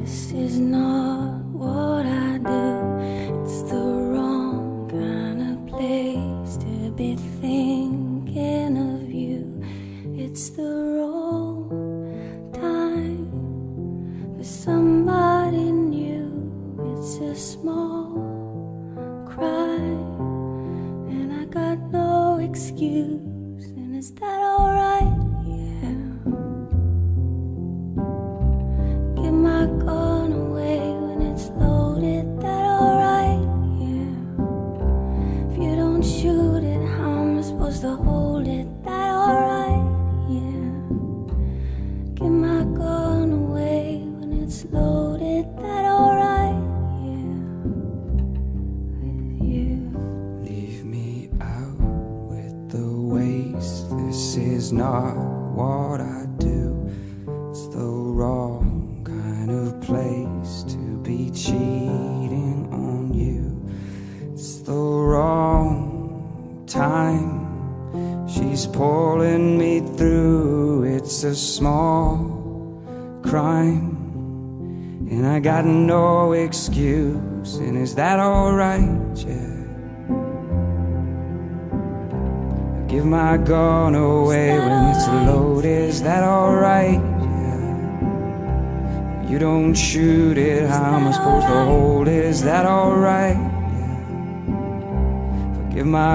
This 0.10 0.32
is 0.32 0.58
not 0.58 1.44
what 1.54 2.06
I 2.06 2.29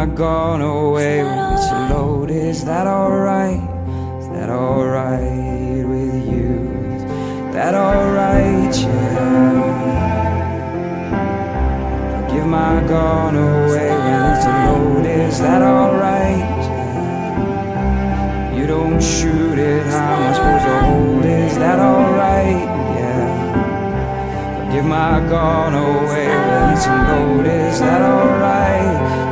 Give 0.05 0.12
my 0.12 0.16
gun 0.18 0.61
away 0.61 1.24
when 1.24 1.38
it's 1.55 1.70
loaded. 1.90 2.36
Is 2.36 2.64
that 2.66 2.86
alright? 2.86 3.62
Is 4.20 4.28
that 4.28 4.50
alright 4.50 5.86
with 5.88 6.26
you? 6.28 6.68
Is 6.94 7.05
that 7.55 7.74
alright? 7.74 8.76
Yeah. 8.76 9.55
Give 12.30 12.46
my 12.46 12.84
gun 12.86 13.34
away 13.34 13.88
when 13.88 14.22
it's 14.36 14.44
loaded. 14.44 15.20
Is 15.20 15.38
that 15.40 15.62
alright? 15.62 16.64
You 18.59 18.66
don't 18.66 19.02
shoot 19.02 19.59
it. 19.59 19.86
How 19.86 20.16
am 20.16 20.22
I 20.22 20.34
supposed 20.34 20.64
to 20.66 20.80
hold? 20.84 21.24
Is 21.24 21.57
that 21.57 21.78
alright? 21.78 22.68
Yeah. 22.98 24.70
Give 24.70 24.84
my 24.84 25.20
gun 25.30 25.72
away 25.74 26.28
when 26.28 26.74
it's 26.74 26.86
loaded. 26.86 27.72
Is 27.72 27.78
that 27.80 28.02
alright? 28.02 28.14
Is 28.14 28.20
that 28.20 29.00
alright 29.00 29.24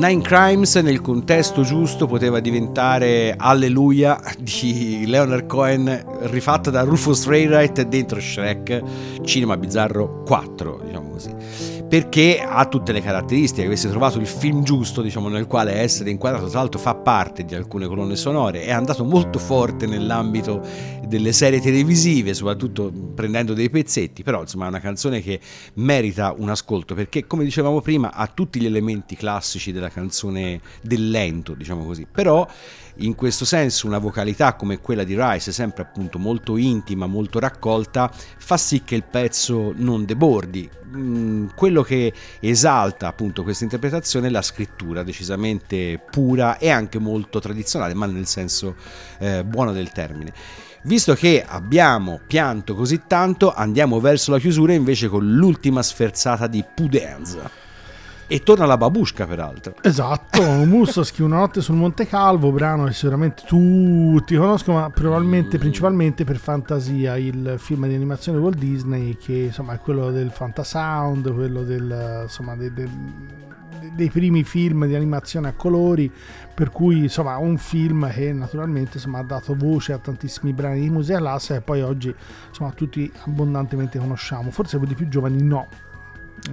Nine 0.00 0.22
Crimes 0.22 0.76
nel 0.76 1.02
contesto 1.02 1.60
giusto 1.60 2.06
poteva 2.06 2.40
diventare 2.40 3.34
Alleluia 3.36 4.18
di 4.38 5.04
Leonard 5.06 5.44
Cohen 5.44 6.04
rifatta 6.20 6.70
da 6.70 6.84
Rufus 6.84 7.26
Wainwright 7.26 7.82
dentro 7.82 8.18
Shrek 8.18 8.82
Cinema 9.24 9.58
Bizzarro 9.58 10.22
4, 10.22 10.80
diciamo 10.86 11.10
così 11.10 11.34
perché 11.90 12.40
ha 12.40 12.66
tutte 12.66 12.92
le 12.92 13.02
caratteristiche, 13.02 13.66
avesse 13.66 13.88
trovato 13.88 14.20
il 14.20 14.26
film 14.28 14.62
giusto, 14.62 15.02
diciamo, 15.02 15.28
nel 15.28 15.48
quale 15.48 15.72
essere 15.72 16.10
inquadrato, 16.10 16.46
tra 16.46 16.60
l'altro 16.60 16.78
fa 16.78 16.94
parte 16.94 17.44
di 17.44 17.56
alcune 17.56 17.88
colonne 17.88 18.14
sonore, 18.14 18.62
è 18.62 18.70
andato 18.70 19.02
molto 19.02 19.40
forte 19.40 19.86
nell'ambito 19.86 20.64
delle 21.04 21.32
serie 21.32 21.60
televisive, 21.60 22.32
soprattutto 22.32 22.92
prendendo 22.92 23.54
dei 23.54 23.70
pezzetti, 23.70 24.22
però 24.22 24.42
insomma 24.42 24.66
è 24.66 24.68
una 24.68 24.78
canzone 24.78 25.20
che 25.20 25.40
merita 25.74 26.32
un 26.38 26.50
ascolto, 26.50 26.94
perché 26.94 27.26
come 27.26 27.42
dicevamo 27.42 27.80
prima 27.80 28.12
ha 28.12 28.28
tutti 28.28 28.60
gli 28.60 28.66
elementi 28.66 29.16
classici 29.16 29.72
della 29.72 29.88
canzone 29.88 30.60
del 30.82 31.10
lento, 31.10 31.54
diciamo 31.54 31.84
così, 31.84 32.06
però 32.08 32.46
in 33.00 33.14
questo 33.14 33.44
senso 33.44 33.86
una 33.86 33.98
vocalità 33.98 34.54
come 34.54 34.80
quella 34.80 35.04
di 35.04 35.14
Rice, 35.16 35.52
sempre 35.52 35.82
appunto 35.82 36.18
molto 36.18 36.56
intima, 36.56 37.06
molto 37.06 37.38
raccolta, 37.38 38.10
fa 38.38 38.56
sì 38.56 38.82
che 38.82 38.94
il 38.94 39.04
pezzo 39.04 39.72
non 39.76 40.04
debordi. 40.04 40.68
Mm, 40.96 41.48
quello 41.54 41.82
che 41.82 42.12
esalta 42.40 43.06
appunto 43.06 43.42
questa 43.42 43.64
interpretazione 43.64 44.26
è 44.26 44.30
la 44.30 44.42
scrittura 44.42 45.02
decisamente 45.02 46.02
pura 46.10 46.58
e 46.58 46.68
anche 46.68 46.98
molto 46.98 47.38
tradizionale, 47.38 47.94
ma 47.94 48.06
nel 48.06 48.26
senso 48.26 48.74
eh, 49.18 49.44
buono 49.44 49.72
del 49.72 49.92
termine. 49.92 50.32
Visto 50.82 51.14
che 51.14 51.44
abbiamo 51.46 52.20
pianto 52.26 52.74
così 52.74 53.02
tanto, 53.06 53.52
andiamo 53.52 54.00
verso 54.00 54.30
la 54.30 54.38
chiusura 54.38 54.72
invece 54.72 55.08
con 55.08 55.30
l'ultima 55.30 55.82
sferzata 55.82 56.46
di 56.46 56.64
Pudenza. 56.74 57.59
E 58.32 58.44
torna 58.44 58.64
la 58.64 58.76
babushka, 58.76 59.26
peraltro. 59.26 59.74
Esatto, 59.82 60.40
Mussoschi, 60.40 61.20
Una 61.20 61.38
notte 61.38 61.60
sul 61.60 61.74
Monte 61.74 62.06
Calvo, 62.06 62.52
brano 62.52 62.84
che 62.84 62.92
sicuramente 62.92 63.42
tutti 63.44 64.36
conoscono, 64.36 64.78
ma 64.78 64.90
probabilmente 64.90 65.58
principalmente 65.58 66.22
per 66.22 66.36
fantasia, 66.36 67.16
il 67.16 67.56
film 67.58 67.88
di 67.88 67.94
animazione 67.96 68.38
Walt 68.38 68.56
Disney, 68.56 69.16
che 69.16 69.32
insomma 69.32 69.74
è 69.74 69.78
quello 69.78 70.12
del 70.12 70.30
Fantasound, 70.30 71.34
quello 71.34 71.64
del, 71.64 72.20
insomma, 72.22 72.54
de, 72.54 72.72
de, 72.72 72.88
dei 73.96 74.10
primi 74.10 74.44
film 74.44 74.86
di 74.86 74.94
animazione 74.94 75.48
a 75.48 75.52
colori, 75.54 76.08
per 76.54 76.70
cui 76.70 76.98
insomma 76.98 77.36
un 77.38 77.58
film 77.58 78.08
che 78.12 78.32
naturalmente 78.32 78.98
insomma, 78.98 79.18
ha 79.18 79.24
dato 79.24 79.56
voce 79.56 79.92
a 79.92 79.98
tantissimi 79.98 80.52
brani 80.52 80.78
di 80.78 80.88
musica 80.88 81.18
classica 81.18 81.56
e 81.56 81.62
poi 81.62 81.82
oggi 81.82 82.14
insomma 82.46 82.70
tutti 82.70 83.10
abbondantemente 83.24 83.98
conosciamo, 83.98 84.52
forse 84.52 84.78
quelli 84.78 84.94
più 84.94 85.08
giovani 85.08 85.42
no. 85.42 85.66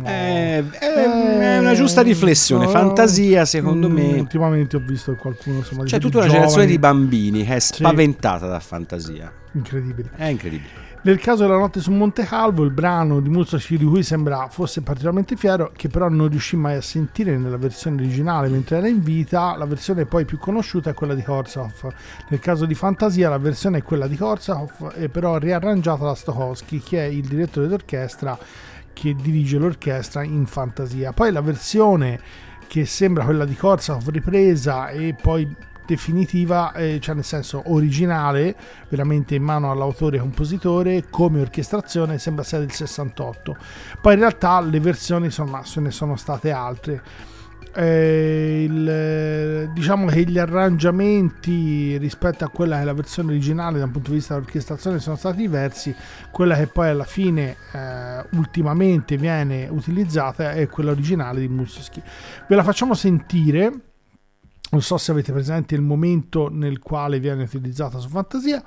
È, 0.03 0.63
è, 0.63 0.93
è 0.93 1.57
una 1.59 1.73
giusta 1.73 2.01
riflessione, 2.01 2.65
no, 2.65 2.71
fantasia 2.71 3.45
secondo 3.45 3.89
mm, 3.89 3.93
me. 3.93 4.19
Ultimamente 4.19 4.75
ho 4.75 4.81
visto 4.85 5.15
qualcuno 5.15 5.57
insomma 5.57 5.83
C'è 5.83 5.99
tutta 5.99 6.17
una 6.17 6.27
giovani- 6.27 6.31
generazione 6.31 6.65
di 6.65 6.77
bambini 6.79 7.45
che 7.45 7.55
è 7.55 7.59
Sì. 7.59 7.73
spaventata 7.75 8.47
da 8.47 8.59
fantasia. 8.59 9.31
incredibile. 9.53 10.09
È 10.15 10.25
incredibile. 10.25 10.85
Nel 10.99 11.19
caso 11.19 11.43
della 11.43 11.57
notte 11.57 11.79
su 11.79 11.91
Monte 11.91 12.23
Calvo, 12.25 12.63
il 12.63 12.71
brano 12.71 13.21
di 13.21 13.29
Mussoschi 13.29 13.77
di 13.77 13.85
cui 13.85 14.03
sembra 14.03 14.47
fosse 14.49 14.81
particolarmente 14.81 15.37
fiero, 15.37 15.71
che 15.73 15.87
però 15.87 16.09
non 16.09 16.27
riuscì 16.27 16.57
mai 16.57 16.75
a 16.75 16.81
sentire 16.81 17.37
nella 17.37 17.55
versione 17.55 18.01
originale 18.01 18.49
mentre 18.49 18.77
era 18.77 18.87
in 18.89 19.01
vita, 19.01 19.55
la 19.55 19.65
versione 19.65 20.05
poi 20.05 20.25
più 20.25 20.37
conosciuta 20.37 20.89
è 20.89 20.93
quella 20.93 21.13
di 21.13 21.21
Korsakov. 21.23 21.93
Nel 22.29 22.39
caso 22.39 22.65
di 22.65 22.73
Fantasia 22.75 23.29
la 23.29 23.37
versione 23.37 23.77
è 23.77 23.83
quella 23.83 24.07
di 24.07 24.17
Korsakov, 24.17 24.95
e 24.97 25.07
però 25.07 25.37
riarrangiata 25.37 26.03
da 26.03 26.15
Stokowski, 26.15 26.81
che 26.81 26.99
è 27.05 27.07
il 27.07 27.25
direttore 27.25 27.67
d'orchestra 27.67 28.37
che 28.97 29.13
dirige 29.13 29.59
l'orchestra 29.59 30.23
in 30.23 30.47
Fantasia. 30.47 31.13
Poi 31.13 31.31
la 31.31 31.41
versione 31.41 32.19
che 32.65 32.87
sembra 32.87 33.25
quella 33.25 33.45
di 33.45 33.53
Korsakov 33.53 34.09
ripresa 34.09 34.89
e 34.89 35.15
poi 35.19 35.47
definitiva, 35.85 36.73
eh, 36.73 36.99
cioè 36.99 37.13
nel 37.13 37.23
senso 37.23 37.61
originale, 37.67 38.55
veramente 38.89 39.35
in 39.35 39.43
mano 39.43 39.69
all'autore 39.69 40.17
e 40.17 40.19
compositore, 40.19 41.05
come 41.11 41.41
orchestrazione 41.41 42.17
sembra 42.17 42.43
sia 42.43 42.57
del 42.57 42.71
68. 42.71 43.55
Poi 44.01 44.13
in 44.13 44.19
realtà 44.19 44.59
le 44.61 44.79
versioni 44.79 45.25
insomma 45.25 45.61
ce 45.61 45.79
ne 45.79 45.91
sono 45.91 46.15
state 46.15 46.49
altre. 46.49 47.03
Eh, 47.79 48.63
il- 48.67 49.69
diciamo 49.71 50.07
che 50.07 50.23
gli 50.23 50.39
arrangiamenti 50.39 51.95
rispetto 51.97 52.43
a 52.43 52.49
quella 52.49 52.77
che 52.77 52.81
è 52.81 52.85
la 52.85 52.93
versione 52.93 53.29
originale 53.29 53.77
da 53.77 53.85
un 53.85 53.91
punto 53.91 54.09
di 54.09 54.15
vista 54.15 54.33
dell'orchestrazione 54.33 54.97
sono 54.97 55.15
stati 55.15 55.37
diversi. 55.37 55.93
Quella 56.31 56.55
che 56.55 56.65
poi 56.65 56.89
alla 56.89 57.03
fine 57.03 57.55
eh, 57.73 58.25
ultimamente 58.31 59.15
viene 59.17 59.67
utilizzata 59.69 60.53
è 60.53 60.67
quella 60.67 60.89
originale 60.89 61.39
di 61.39 61.47
Mussoschi 61.47 62.01
ve 62.47 62.55
la 62.55 62.63
facciamo 62.63 62.95
sentire. 62.95 63.71
Non 64.71 64.81
so 64.81 64.97
se 64.97 65.11
avete 65.11 65.31
presente 65.31 65.75
il 65.75 65.81
momento 65.81 66.49
nel 66.51 66.79
quale 66.79 67.19
viene 67.19 67.43
utilizzata 67.43 67.99
su 67.99 68.09
Fantasia. 68.09 68.63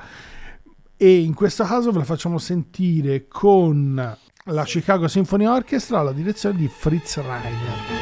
E 0.96 1.18
in 1.18 1.34
questo 1.34 1.64
caso 1.64 1.90
ve 1.90 1.98
la 1.98 2.04
facciamo 2.04 2.38
sentire 2.38 3.26
con 3.26 4.16
la 4.44 4.64
Chicago 4.64 5.08
Symphony 5.08 5.46
Orchestra 5.46 5.98
alla 5.98 6.12
direzione 6.12 6.56
di 6.56 6.68
Fritz 6.68 7.16
Reiner 7.16 7.99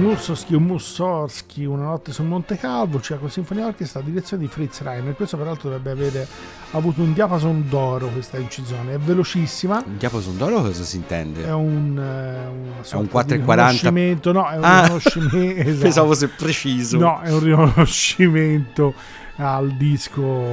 Mussorgsky 0.00 0.54
o 0.54 0.60
Mussorgsky, 0.60 1.64
Una 1.64 1.84
notte 1.84 2.12
sul 2.12 2.24
Monte 2.26 2.56
Calvo, 2.56 3.00
Ciaco 3.00 3.28
Sinfonia 3.28 3.66
Orchestra, 3.66 4.00
direzione 4.00 4.42
di 4.44 4.48
Fritz 4.48 4.80
Reiner. 4.82 5.14
Questo 5.14 5.36
peraltro 5.36 5.68
dovrebbe 5.68 5.90
avere 5.90 6.26
avuto 6.72 7.02
un 7.02 7.12
diapason 7.12 7.68
d'oro 7.68 8.08
questa 8.08 8.38
incisione, 8.38 8.94
è 8.94 8.98
velocissima. 8.98 9.82
Un 9.86 9.98
diapason 9.98 10.36
d'oro 10.36 10.62
cosa 10.62 10.82
si 10.84 10.96
intende? 10.96 11.44
È 11.44 11.52
un, 11.52 11.98
eh, 11.98 12.82
sorta 12.84 13.02
di 13.02 13.38
4,40. 13.38 13.40
riconoscimento, 13.40 14.32
no, 14.32 14.48
è 14.48 14.56
un 14.56 14.64
Ah, 14.64 14.80
riconoscimento. 14.82 15.60
esatto. 15.68 15.82
Pensavo 15.82 16.06
fosse 16.08 16.28
preciso. 16.28 16.98
No, 16.98 17.20
è 17.20 17.32
un 17.32 17.40
riconoscimento 17.40 18.94
al 19.36 19.70
disco 19.72 20.44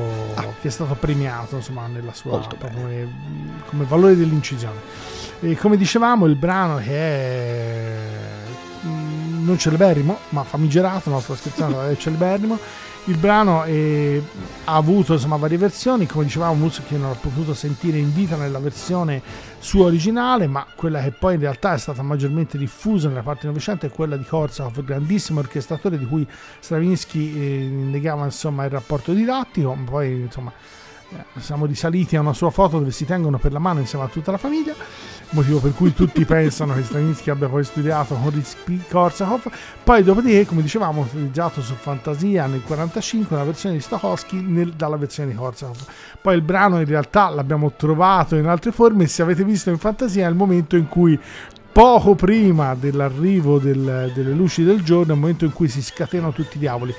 che 0.62 0.68
è 0.68 0.72
stato 0.72 0.94
premiato 0.96 1.58
insomma 1.58 1.88
nella 1.88 2.14
sua 2.14 2.40
Ah. 2.40 2.48
Come, 2.74 3.08
come 3.70 3.86
valore 3.86 4.16
dell'incisione. 4.16 4.80
E 5.42 5.56
come 5.56 5.78
dicevamo, 5.78 6.26
il 6.26 6.36
brano 6.36 6.78
che 6.78 6.86
è 6.98 8.00
non 9.48 9.58
celeberrimo, 9.58 10.20
ma 10.30 10.44
famigerato, 10.44 11.10
no, 11.10 11.20
sto 11.22 11.36
scherzando, 11.36 11.82
è 11.84 11.96
celeberrimo. 11.96 12.60
Il 13.06 13.18
brano 13.18 13.64
eh, 13.64 14.22
ha 14.66 14.76
avuto 14.76 15.14
insomma 15.14 15.38
varie 15.38 15.58
versioni, 15.58 16.06
come 16.06 16.26
dicevamo, 16.26 16.56
Mussolini 16.56 17.02
non 17.02 17.12
ha 17.12 17.16
potuto 17.16 17.54
sentire 17.54 17.98
in 17.98 18.14
vita 18.14 18.36
nella 18.36 18.60
versione 18.60 19.22
sua 19.60 19.86
originale, 19.86 20.46
ma 20.48 20.68
quella 20.76 21.02
che 21.02 21.12
poi 21.12 21.36
in 21.36 21.40
realtà 21.40 21.74
è 21.74 21.78
stata 21.78 22.02
maggiormente 22.02 22.58
diffusa 22.58 23.08
nella 23.08 23.22
parte 23.22 23.48
Novecento 23.48 23.86
è 23.86 23.90
quella 23.90 24.18
di 24.18 24.26
Korsakov, 24.26 24.84
grandissimo 24.84 25.40
orchestratore 25.40 25.98
di 25.98 26.06
cui 26.06 26.28
Stravinsky 26.60 27.40
eh, 27.40 27.70
negava 27.70 28.26
insomma 28.26 28.66
il 28.66 28.72
rapporto 28.72 29.14
didattico, 29.14 29.78
poi 29.86 30.12
insomma 30.24 30.52
siamo 31.40 31.66
risaliti 31.66 32.16
a 32.16 32.22
una 32.22 32.34
sua 32.34 32.50
foto 32.50 32.80
dove 32.80 32.92
si 32.92 33.06
tengono 33.06 33.38
per 33.38 33.52
la 33.52 33.60
mano 33.60 33.80
insieme 33.80 34.06
a 34.06 34.08
tutta 34.08 34.32
la 34.32 34.38
famiglia, 34.38 34.74
motivo 35.32 35.60
per 35.60 35.74
cui 35.74 35.94
tutti 35.94 36.24
pensano 36.26 36.74
che 36.74 36.84
Stravinsky 36.84 37.30
abbia 37.30 37.48
poi 37.48 37.64
studiato 37.64 38.16
con 38.16 38.30
Rizky-Korsakov. 38.30 39.52
Poi 39.84 40.04
dopodiché, 40.04 40.46
come 40.46 40.62
dicevamo, 40.62 41.02
utilizzato 41.02 41.62
su 41.62 41.74
Fantasia 41.76 42.42
nel 42.44 42.62
1945 42.66 43.36
una 43.36 43.46
versione 43.46 43.76
di 43.76 43.82
Stokowski 43.82 44.42
nel- 44.42 44.74
dalla 44.74 44.98
versione 44.98 45.32
di 45.32 45.36
Korsakov. 45.36 45.86
Poi 46.22 46.36
il 46.36 46.42
brano 46.42 46.80
in 46.80 46.86
realtà 46.86 47.30
l'abbiamo 47.30 47.72
trovato 47.76 48.36
in 48.36 48.48
altre 48.48 48.72
forme 48.72 49.08
se 49.08 49.22
avete 49.22 49.44
visto 49.44 49.70
in 49.70 49.78
Fantasia 49.78 50.26
è 50.26 50.30
il 50.30 50.36
momento 50.36 50.76
in 50.76 50.88
cui 50.88 51.20
poco 51.72 52.16
prima 52.16 52.74
dell'arrivo 52.74 53.60
del- 53.60 54.12
delle 54.14 54.32
luci 54.32 54.64
del 54.64 54.82
giorno, 54.82 55.12
è 55.12 55.16
il 55.16 55.20
momento 55.20 55.46
in 55.46 55.54
cui 55.54 55.68
si 55.68 55.82
scatenano 55.82 56.32
tutti 56.32 56.58
i 56.58 56.60
diavoli. 56.60 56.94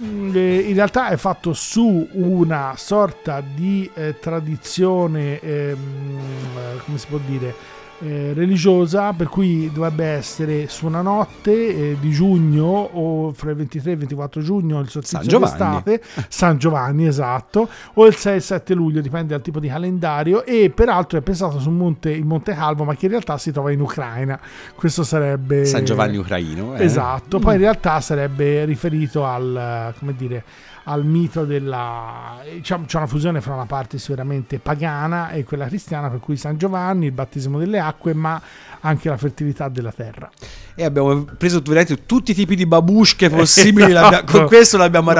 Mm, 0.00 0.34
eh, 0.34 0.58
in 0.60 0.74
realtà 0.74 1.08
è 1.08 1.16
fatto 1.16 1.52
su 1.52 2.08
una 2.12 2.74
sorta 2.76 3.42
di 3.42 3.88
eh, 3.94 4.18
tradizione, 4.18 5.38
ehm, 5.38 6.18
eh, 6.56 6.78
come 6.84 6.98
si 6.98 7.06
può 7.06 7.18
dire, 7.26 7.54
eh, 8.02 8.32
religiosa, 8.34 9.12
per 9.12 9.28
cui 9.28 9.70
dovrebbe 9.72 10.04
essere 10.04 10.68
su 10.68 10.86
una 10.86 11.02
notte 11.02 11.52
eh, 11.52 11.96
di 12.00 12.10
giugno 12.10 12.64
o 12.64 13.32
fra 13.32 13.50
il 13.50 13.56
23 13.56 13.90
e 13.90 13.92
il 13.92 13.98
24 14.00 14.40
giugno, 14.42 14.80
il 14.80 14.88
solstizio 14.88 15.38
d'estate, 15.38 16.02
San 16.28 16.58
Giovanni, 16.58 17.06
esatto, 17.06 17.68
o 17.94 18.06
il 18.06 18.14
6 18.14 18.32
e 18.32 18.36
il 18.36 18.42
7 18.42 18.74
luglio, 18.74 19.00
dipende 19.00 19.28
dal 19.34 19.42
tipo 19.42 19.60
di 19.60 19.68
calendario, 19.68 20.44
e 20.44 20.70
peraltro 20.74 21.18
è 21.18 21.22
pensato 21.22 21.60
su 21.60 21.68
un 21.68 21.76
monte, 21.76 22.10
il 22.10 22.24
Monte 22.24 22.54
Calvo, 22.54 22.84
ma 22.84 22.94
che 22.94 23.06
in 23.06 23.12
realtà 23.12 23.38
si 23.38 23.52
trova 23.52 23.70
in 23.70 23.80
Ucraina. 23.80 24.38
Questo 24.74 25.04
sarebbe... 25.04 25.64
San 25.64 25.84
Giovanni 25.84 26.16
ucraino. 26.16 26.76
eh? 26.76 26.84
Esatto, 26.84 27.38
poi 27.38 27.54
in 27.54 27.60
realtà 27.60 28.00
sarebbe 28.00 28.64
riferito 28.64 29.24
al, 29.24 29.94
come 29.98 30.14
dire, 30.16 30.44
al 30.84 31.04
mito 31.04 31.44
della... 31.44 32.40
diciamo, 32.52 32.84
c'è 32.86 32.96
una 32.96 33.06
fusione 33.06 33.40
fra 33.40 33.54
una 33.54 33.66
parte 33.66 33.98
sicuramente 33.98 34.58
pagana 34.58 35.30
e 35.30 35.44
quella 35.44 35.66
cristiana, 35.66 36.08
per 36.08 36.20
cui 36.20 36.36
San 36.36 36.56
Giovanni, 36.58 37.06
il 37.06 37.12
battesimo 37.12 37.58
delle 37.58 37.78
acque, 37.78 38.14
ma 38.14 38.40
anche 38.80 39.08
la 39.08 39.16
fertilità 39.16 39.68
della 39.68 39.92
terra. 39.92 40.30
E 40.74 40.84
abbiamo 40.84 41.24
preso 41.36 41.60
veramente 41.60 42.06
tutti 42.06 42.32
i 42.32 42.34
tipi 42.34 42.56
di 42.56 42.66
babushche 42.66 43.30
possibili. 43.30 43.90
Esatto. 43.92 44.38
con 44.38 44.46
questo 44.46 44.76
l'abbiamo 44.76 45.12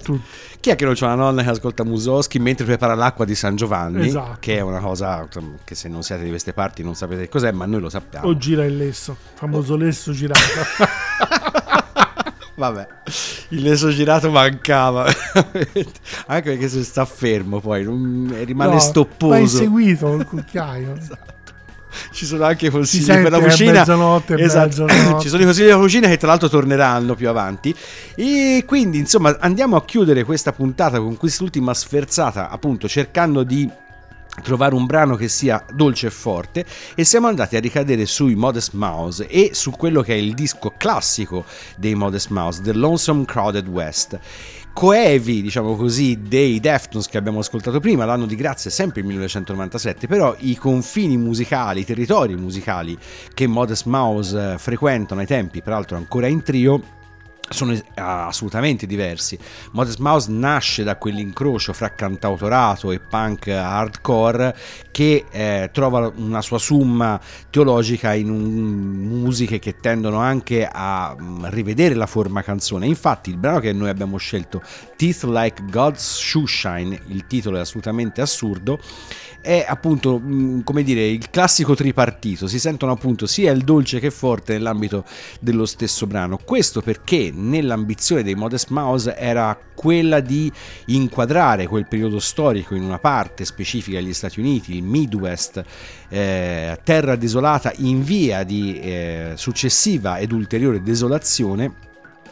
tutti. 0.00 0.20
Chi 0.60 0.70
è 0.70 0.76
che 0.76 0.84
non 0.84 0.94
c'ha 0.94 1.06
una 1.06 1.14
nonna 1.14 1.42
che 1.42 1.50
ascolta 1.50 1.84
Musoschi 1.84 2.40
mentre 2.40 2.64
prepara 2.66 2.94
l'acqua 2.94 3.24
di 3.24 3.36
San 3.36 3.54
Giovanni? 3.54 4.08
Esatto. 4.08 4.38
Che 4.40 4.56
è 4.56 4.60
una 4.60 4.80
cosa 4.80 5.26
che 5.64 5.74
se 5.74 5.88
non 5.88 6.02
siete 6.02 6.24
di 6.24 6.30
queste 6.30 6.52
parti 6.52 6.82
non 6.82 6.94
sapete 6.94 7.28
cos'è, 7.28 7.52
ma 7.52 7.64
noi 7.64 7.80
lo 7.80 7.88
sappiamo. 7.88 8.26
O 8.26 8.36
gira 8.36 8.64
il 8.64 8.76
lesso, 8.76 9.16
famoso 9.34 9.76
lesso 9.76 10.12
girato. 10.12 10.40
Vabbè, 12.58 12.86
il 13.50 13.62
leso 13.62 13.88
girato 13.90 14.30
mancava. 14.32 15.06
Anche 16.26 16.50
perché 16.50 16.68
se 16.68 16.82
sta 16.82 17.04
fermo 17.04 17.60
poi 17.60 17.84
rimane 18.44 18.72
No, 18.72 18.78
stopposo. 18.80 19.30
Va 19.30 19.38
inseguito 19.38 20.14
il 20.14 20.24
cucchiaio. 20.24 20.98
Ci 22.12 22.26
sono 22.26 22.44
anche 22.44 22.68
consigli 22.68 23.02
Si 23.04 23.12
per 23.12 23.30
la 23.30 23.38
cucina. 23.40 23.72
mezzanotte 23.72 24.34
Esatto. 24.34 24.84
mezzanotte. 24.84 25.20
Ci 25.22 25.28
sono 25.28 25.42
i 25.42 25.44
consigli 25.44 25.66
per 25.66 25.74
la 25.76 25.80
cucina 25.80 26.08
che 26.08 26.16
tra 26.16 26.26
l'altro 26.28 26.48
torneranno 26.48 27.14
più 27.14 27.28
avanti. 27.28 27.74
E 28.16 28.64
quindi, 28.66 28.98
insomma, 28.98 29.36
andiamo 29.38 29.76
a 29.76 29.84
chiudere 29.84 30.24
questa 30.24 30.52
puntata 30.52 30.98
con 30.98 31.16
quest'ultima 31.16 31.72
sferzata, 31.74 32.50
appunto, 32.50 32.88
cercando 32.88 33.44
di 33.44 33.70
trovare 34.42 34.74
un 34.74 34.86
brano 34.86 35.16
che 35.16 35.28
sia 35.28 35.64
dolce 35.72 36.08
e 36.08 36.10
forte 36.10 36.64
e 36.94 37.04
siamo 37.04 37.26
andati 37.26 37.56
a 37.56 37.60
ricadere 37.60 38.06
sui 38.06 38.34
Modest 38.34 38.72
Mouse 38.72 39.26
e 39.26 39.50
su 39.52 39.70
quello 39.70 40.02
che 40.02 40.14
è 40.14 40.16
il 40.16 40.34
disco 40.34 40.72
classico 40.76 41.44
dei 41.76 41.94
Modest 41.94 42.30
Mouse, 42.30 42.62
The 42.62 42.72
Lonesome 42.72 43.24
Crowded 43.24 43.66
West. 43.68 44.18
Coevi, 44.72 45.42
diciamo 45.42 45.74
così, 45.74 46.20
dei 46.22 46.60
Deftones 46.60 47.08
che 47.08 47.18
abbiamo 47.18 47.40
ascoltato 47.40 47.80
prima, 47.80 48.04
l'anno 48.04 48.26
di 48.26 48.36
grazia 48.36 48.70
è 48.70 48.72
sempre 48.72 49.00
il 49.00 49.06
1997, 49.06 50.06
però 50.06 50.36
i 50.38 50.54
confini 50.54 51.16
musicali, 51.16 51.80
i 51.80 51.84
territori 51.84 52.36
musicali 52.36 52.96
che 53.34 53.48
Modest 53.48 53.86
Mouse 53.86 54.52
eh, 54.52 54.58
frequentano 54.58 55.20
ai 55.20 55.26
tempi, 55.26 55.62
peraltro 55.62 55.96
ancora 55.96 56.28
in 56.28 56.44
trio, 56.44 56.80
sono 57.48 57.76
assolutamente 57.94 58.86
diversi. 58.86 59.38
Modest 59.72 59.98
Mouse 59.98 60.30
nasce 60.30 60.84
da 60.84 60.96
quell'incrocio 60.96 61.72
fra 61.72 61.90
cantautorato 61.94 62.92
e 62.92 63.00
punk 63.00 63.48
hardcore 63.48 64.56
che 64.98 65.26
eh, 65.30 65.70
trova 65.72 66.12
una 66.16 66.42
sua 66.42 66.58
summa 66.58 67.20
teologica 67.50 68.14
in 68.14 68.30
un- 68.30 68.96
musiche 68.96 69.60
che 69.60 69.76
tendono 69.76 70.18
anche 70.18 70.68
a 70.68 71.14
mm, 71.16 71.44
rivedere 71.50 71.94
la 71.94 72.06
forma 72.06 72.42
canzone. 72.42 72.84
Infatti, 72.84 73.30
il 73.30 73.36
brano 73.36 73.60
che 73.60 73.72
noi 73.72 73.90
abbiamo 73.90 74.16
scelto, 74.16 74.60
Teeth 74.96 75.22
Like 75.22 75.62
God's 75.70 76.02
Shoeshine, 76.02 77.00
il 77.06 77.28
titolo 77.28 77.58
è 77.58 77.60
assolutamente 77.60 78.20
assurdo, 78.20 78.80
è 79.40 79.64
appunto 79.66 80.18
mh, 80.18 80.64
come 80.64 80.82
dire 80.82 81.06
il 81.06 81.30
classico 81.30 81.74
tripartito 81.74 82.46
si 82.46 82.58
sentono 82.58 82.92
appunto 82.92 83.26
sia 83.26 83.52
il 83.52 83.62
dolce 83.62 84.00
che 84.00 84.10
forte 84.10 84.54
nell'ambito 84.54 85.04
dello 85.40 85.64
stesso 85.64 86.06
brano 86.06 86.38
questo 86.38 86.82
perché 86.82 87.30
nell'ambizione 87.32 88.22
dei 88.22 88.34
Modest 88.34 88.70
Mouse 88.70 89.16
era 89.16 89.58
quella 89.74 90.20
di 90.20 90.50
inquadrare 90.86 91.68
quel 91.68 91.86
periodo 91.86 92.18
storico 92.18 92.74
in 92.74 92.82
una 92.82 92.98
parte 92.98 93.44
specifica 93.44 93.98
degli 93.98 94.12
Stati 94.12 94.40
Uniti 94.40 94.76
il 94.76 94.82
Midwest 94.88 95.62
eh, 96.08 96.78
terra 96.82 97.16
desolata 97.16 97.72
in 97.76 98.02
via 98.02 98.42
di 98.42 98.80
eh, 98.80 99.32
successiva 99.36 100.18
ed 100.18 100.32
ulteriore 100.32 100.82
desolazione 100.82 101.86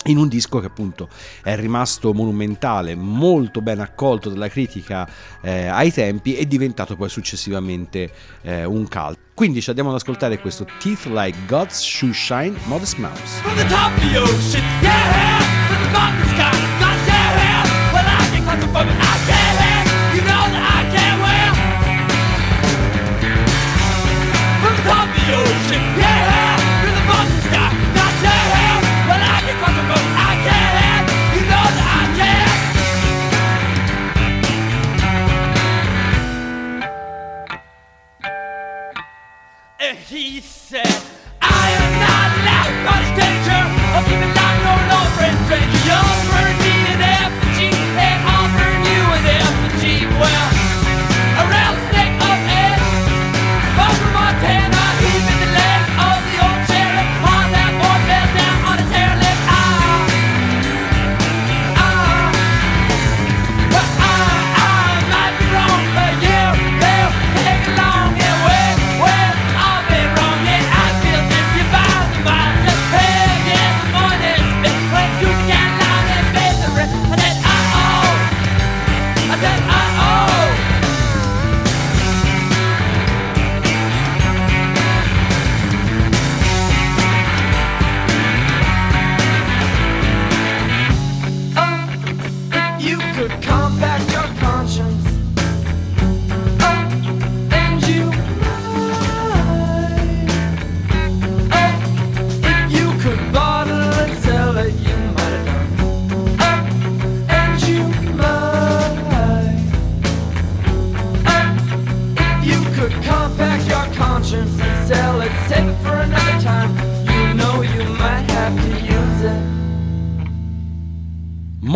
in 0.07 0.19
un 0.19 0.29
disco 0.29 0.61
che 0.61 0.67
appunto 0.67 1.09
è 1.43 1.57
rimasto 1.57 2.13
monumentale, 2.13 2.95
molto 2.95 3.61
ben 3.61 3.81
accolto 3.81 4.29
dalla 4.29 4.49
critica 4.49 5.09
eh, 5.41 5.67
ai 5.67 5.93
tempi 5.93 6.37
e 6.37 6.47
diventato 6.47 6.97
poi 6.97 7.09
successivamente 7.09 8.11
eh, 8.43 8.65
un 8.65 8.89
cult. 8.89 9.19
Quindi 9.35 9.61
ci 9.61 9.69
andiamo 9.69 9.91
ad 9.91 9.97
ascoltare 9.97 10.39
questo 10.39 10.67
Teeth 10.81 11.07
Like 11.07 11.39
God's 11.47 11.81
Shoe 11.81 12.13
Shine 12.13 12.57
Modest 12.65 12.97
Mouse. 12.97 13.43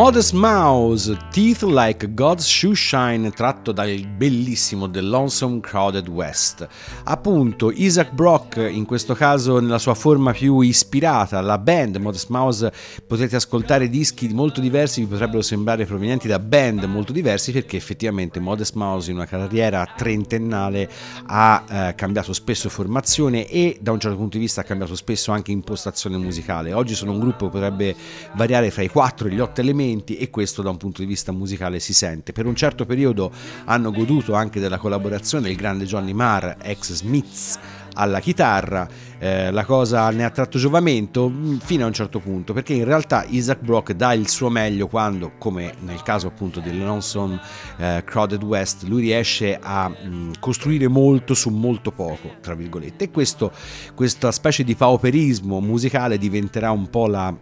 Modest 0.00 0.32
Mouse, 0.32 1.14
Teeth 1.30 1.60
Like 1.60 2.14
God's 2.14 2.46
Shoe 2.46 2.74
Shine, 2.74 3.30
tratto 3.32 3.70
dal 3.70 4.06
bellissimo 4.06 4.88
The 4.88 5.02
Lonesome 5.02 5.60
Crowded 5.60 6.08
West. 6.08 6.66
Appunto, 7.04 7.70
Isaac 7.70 8.10
Brock, 8.12 8.56
in 8.56 8.86
questo 8.86 9.12
caso 9.12 9.60
nella 9.60 9.76
sua 9.76 9.92
forma 9.92 10.32
più 10.32 10.60
ispirata, 10.60 11.42
la 11.42 11.58
band 11.58 11.96
Modest 11.96 12.30
Mouse, 12.30 12.72
potete 13.06 13.36
ascoltare 13.36 13.90
dischi 13.90 14.28
molto 14.28 14.62
diversi, 14.62 15.02
vi 15.02 15.06
potrebbero 15.06 15.42
sembrare 15.42 15.84
provenienti 15.84 16.26
da 16.26 16.38
band 16.38 16.84
molto 16.84 17.12
diversi, 17.12 17.52
perché 17.52 17.76
effettivamente 17.76 18.40
Modest 18.40 18.76
Mouse 18.76 19.10
in 19.10 19.16
una 19.16 19.26
carriera 19.26 19.86
trentennale 19.94 20.88
ha 21.26 21.64
eh, 21.68 21.94
cambiato 21.94 22.32
spesso 22.32 22.70
formazione 22.70 23.46
e 23.46 23.76
da 23.82 23.92
un 23.92 24.00
certo 24.00 24.16
punto 24.16 24.38
di 24.38 24.44
vista 24.44 24.62
ha 24.62 24.64
cambiato 24.64 24.94
spesso 24.94 25.30
anche 25.30 25.50
impostazione 25.50 26.16
musicale. 26.16 26.72
Oggi 26.72 26.94
sono 26.94 27.12
un 27.12 27.20
gruppo 27.20 27.44
che 27.44 27.50
potrebbe 27.50 27.94
variare 28.32 28.70
fra 28.70 28.80
i 28.80 28.88
4 28.88 29.28
e 29.28 29.32
gli 29.32 29.40
8 29.40 29.60
elementi 29.60 29.88
e 29.90 30.30
questo 30.30 30.62
da 30.62 30.70
un 30.70 30.76
punto 30.76 31.00
di 31.00 31.06
vista 31.06 31.32
musicale 31.32 31.80
si 31.80 31.92
sente. 31.92 32.32
Per 32.32 32.46
un 32.46 32.54
certo 32.54 32.86
periodo 32.86 33.30
hanno 33.64 33.90
goduto 33.90 34.34
anche 34.34 34.60
della 34.60 34.78
collaborazione 34.78 35.48
del 35.48 35.56
grande 35.56 35.84
Johnny 35.84 36.12
Marr, 36.12 36.56
ex 36.62 36.92
Smiths 36.92 37.58
alla 37.94 38.20
chitarra, 38.20 38.88
eh, 39.18 39.50
la 39.50 39.64
cosa 39.64 40.08
ne 40.10 40.24
ha 40.24 40.30
tratto 40.30 40.58
giovamento 40.58 41.28
mh, 41.28 41.58
fino 41.58 41.84
a 41.84 41.86
un 41.86 41.92
certo 41.92 42.20
punto, 42.20 42.52
perché 42.52 42.72
in 42.72 42.84
realtà 42.84 43.24
Isaac 43.28 43.60
Brock 43.60 43.92
dà 43.92 44.12
il 44.12 44.28
suo 44.28 44.48
meglio 44.48 44.86
quando, 44.86 45.32
come 45.38 45.74
nel 45.80 46.02
caso 46.02 46.28
appunto 46.28 46.60
del 46.60 46.78
Lonesome 46.78 47.40
eh, 47.78 48.02
Crowded 48.04 48.42
West, 48.42 48.84
lui 48.84 49.02
riesce 49.02 49.58
a 49.60 49.88
mh, 49.88 50.32
costruire 50.38 50.88
molto 50.88 51.34
su 51.34 51.50
molto 51.50 51.90
poco, 51.90 52.36
tra 52.40 52.54
virgolette, 52.54 53.04
e 53.04 53.10
questo, 53.10 53.52
questa 53.94 54.30
specie 54.30 54.64
di 54.64 54.74
pauperismo 54.74 55.60
musicale 55.60 56.16
diventerà 56.16 56.70
un 56.70 56.88
po' 56.88 57.06
la 57.06 57.34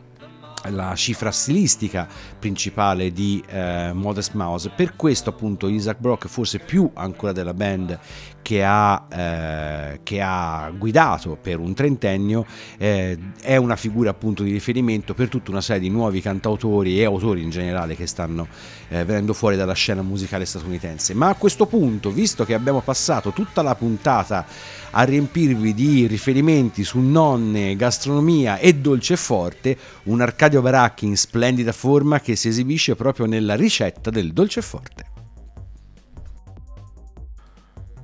la 0.71 0.95
cifra 0.95 1.31
stilistica 1.31 2.07
principale 2.39 3.13
di 3.13 3.43
eh, 3.49 3.91
Modest 3.93 4.35
Mouse. 4.35 4.71
Per 4.71 4.97
questo 4.97 5.31
appunto 5.31 5.69
Isaac 5.69 5.99
Brock, 5.99 6.27
forse 6.29 6.59
più 6.59 6.91
ancora 6.95 7.33
della 7.33 7.55
band 7.55 7.99
che 8.43 8.65
ha, 8.65 9.07
eh, 9.11 10.01
che 10.03 10.21
ha 10.21 10.73
guidato 10.77 11.37
per 11.41 11.59
un 11.59 11.75
trentennio, 11.75 12.47
eh, 12.79 13.19
è 13.43 13.57
una 13.57 13.77
figura 13.77 14.11
appunto 14.11 14.43
di 14.43 14.51
riferimento 14.51 15.15
per 15.15 15.29
tutta 15.29 15.51
una 15.51 15.61
serie 15.61 15.83
di 15.83 15.91
nuovi 15.91 16.21
cantautori 16.21 16.99
e 16.99 17.05
autori 17.05 17.43
in 17.43 17.51
generale 17.51 17.95
che 17.95 18.07
stanno 18.07 18.47
eh, 18.89 19.05
venendo 19.05 19.33
fuori 19.33 19.57
dalla 19.57 19.75
scena 19.75 20.03
musicale 20.03 20.45
statunitense. 20.45 21.15
Ma 21.15 21.29
a 21.29 21.35
questo 21.35 21.67
punto, 21.67 22.11
visto 22.11 22.45
che 22.45 22.55
abbiamo 22.55 22.81
passato 22.81 23.33
tutta 23.33 23.63
la 23.63 23.75
puntata 23.75 24.47
a 24.91 25.03
riempirvi 25.03 25.75
di 25.75 26.07
riferimenti 26.07 26.85
su 26.85 26.99
nonne, 27.01 27.77
gastronomia 27.77 28.59
e 28.59 28.75
dolce 28.75 29.17
forte, 29.17 29.77
un 30.05 30.21
Arcadio 30.21 30.63
Baracchi 30.63 31.05
in 31.05 31.17
splendida 31.17 31.73
forma 31.73 32.21
che 32.21 32.37
si 32.37 32.49
esibisce 32.49 32.97
proprio 32.97 33.27
nella 33.27 33.55
ricetta 33.55 34.11
del 34.11 34.33
dolce 34.33 34.63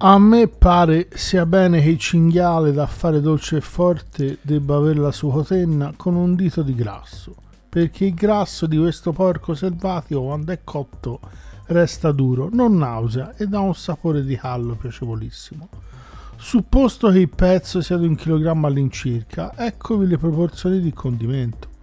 A 0.06 0.18
me 0.18 0.48
pare 0.48 1.08
sia 1.14 1.46
bene 1.46 1.80
che 1.80 1.88
il 1.88 1.98
cinghiale 1.98 2.72
da 2.72 2.86
fare 2.86 3.22
dolce 3.22 3.56
e 3.56 3.60
forte 3.62 4.36
debba 4.42 4.76
avere 4.76 5.00
la 5.00 5.12
sua 5.12 5.32
cotenna 5.32 5.94
con 5.96 6.14
un 6.14 6.34
dito 6.34 6.60
di 6.60 6.74
grasso, 6.74 7.34
perché 7.70 8.04
il 8.04 8.12
grasso 8.12 8.66
di 8.66 8.76
questo 8.76 9.12
porco 9.12 9.54
selvatico 9.54 10.24
quando 10.24 10.52
è 10.52 10.60
cotto 10.62 11.20
resta 11.68 12.12
duro, 12.12 12.50
non 12.52 12.76
nausea 12.76 13.34
e 13.34 13.46
dà 13.46 13.60
un 13.60 13.74
sapore 13.74 14.22
di 14.22 14.36
callo 14.36 14.74
piacevolissimo. 14.74 15.70
Supposto 16.36 17.08
che 17.08 17.20
il 17.20 17.30
pezzo 17.30 17.80
sia 17.80 17.96
di 17.96 18.06
un 18.06 18.14
chilogrammo 18.14 18.66
all'incirca, 18.66 19.56
eccovi 19.56 20.06
le 20.06 20.18
proporzioni 20.18 20.80
di 20.80 20.92
condimento. 20.92 21.73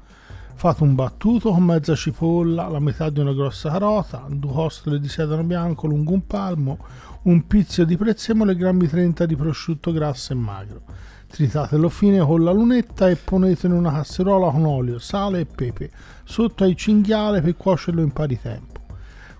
Fate 0.53 0.83
un 0.83 0.93
battuto 0.95 1.51
con 1.51 1.63
mezza 1.63 1.95
cipolla, 1.95 2.67
la 2.67 2.79
metà 2.79 3.09
di 3.09 3.19
una 3.19 3.33
grossa 3.33 3.69
carota, 3.69 4.25
due 4.29 4.51
costole 4.51 4.99
di 4.99 5.07
sedano 5.07 5.43
bianco 5.43 5.87
lungo 5.87 6.13
un 6.13 6.27
palmo, 6.27 6.77
un 7.23 7.47
pizzico 7.47 7.83
di 7.83 7.97
prezzemolo 7.97 8.51
e 8.51 8.55
grammi 8.55 8.87
30 8.87 9.25
di 9.25 9.35
prosciutto 9.35 9.91
grasso 9.91 10.33
e 10.33 10.35
magro. 10.35 10.81
Tritatelo 11.27 11.89
fine 11.89 12.19
con 12.19 12.43
la 12.43 12.51
lunetta 12.51 13.09
e 13.09 13.15
ponetelo 13.15 13.73
in 13.73 13.79
una 13.79 13.91
casseruola 13.91 14.51
con 14.51 14.65
olio, 14.65 14.99
sale 14.99 15.39
e 15.39 15.45
pepe 15.45 15.89
sotto 16.23 16.63
al 16.63 16.75
cinghiale 16.75 17.41
per 17.41 17.55
cuocerlo 17.55 18.01
in 18.01 18.11
pari 18.11 18.39
tempo. 18.39 18.79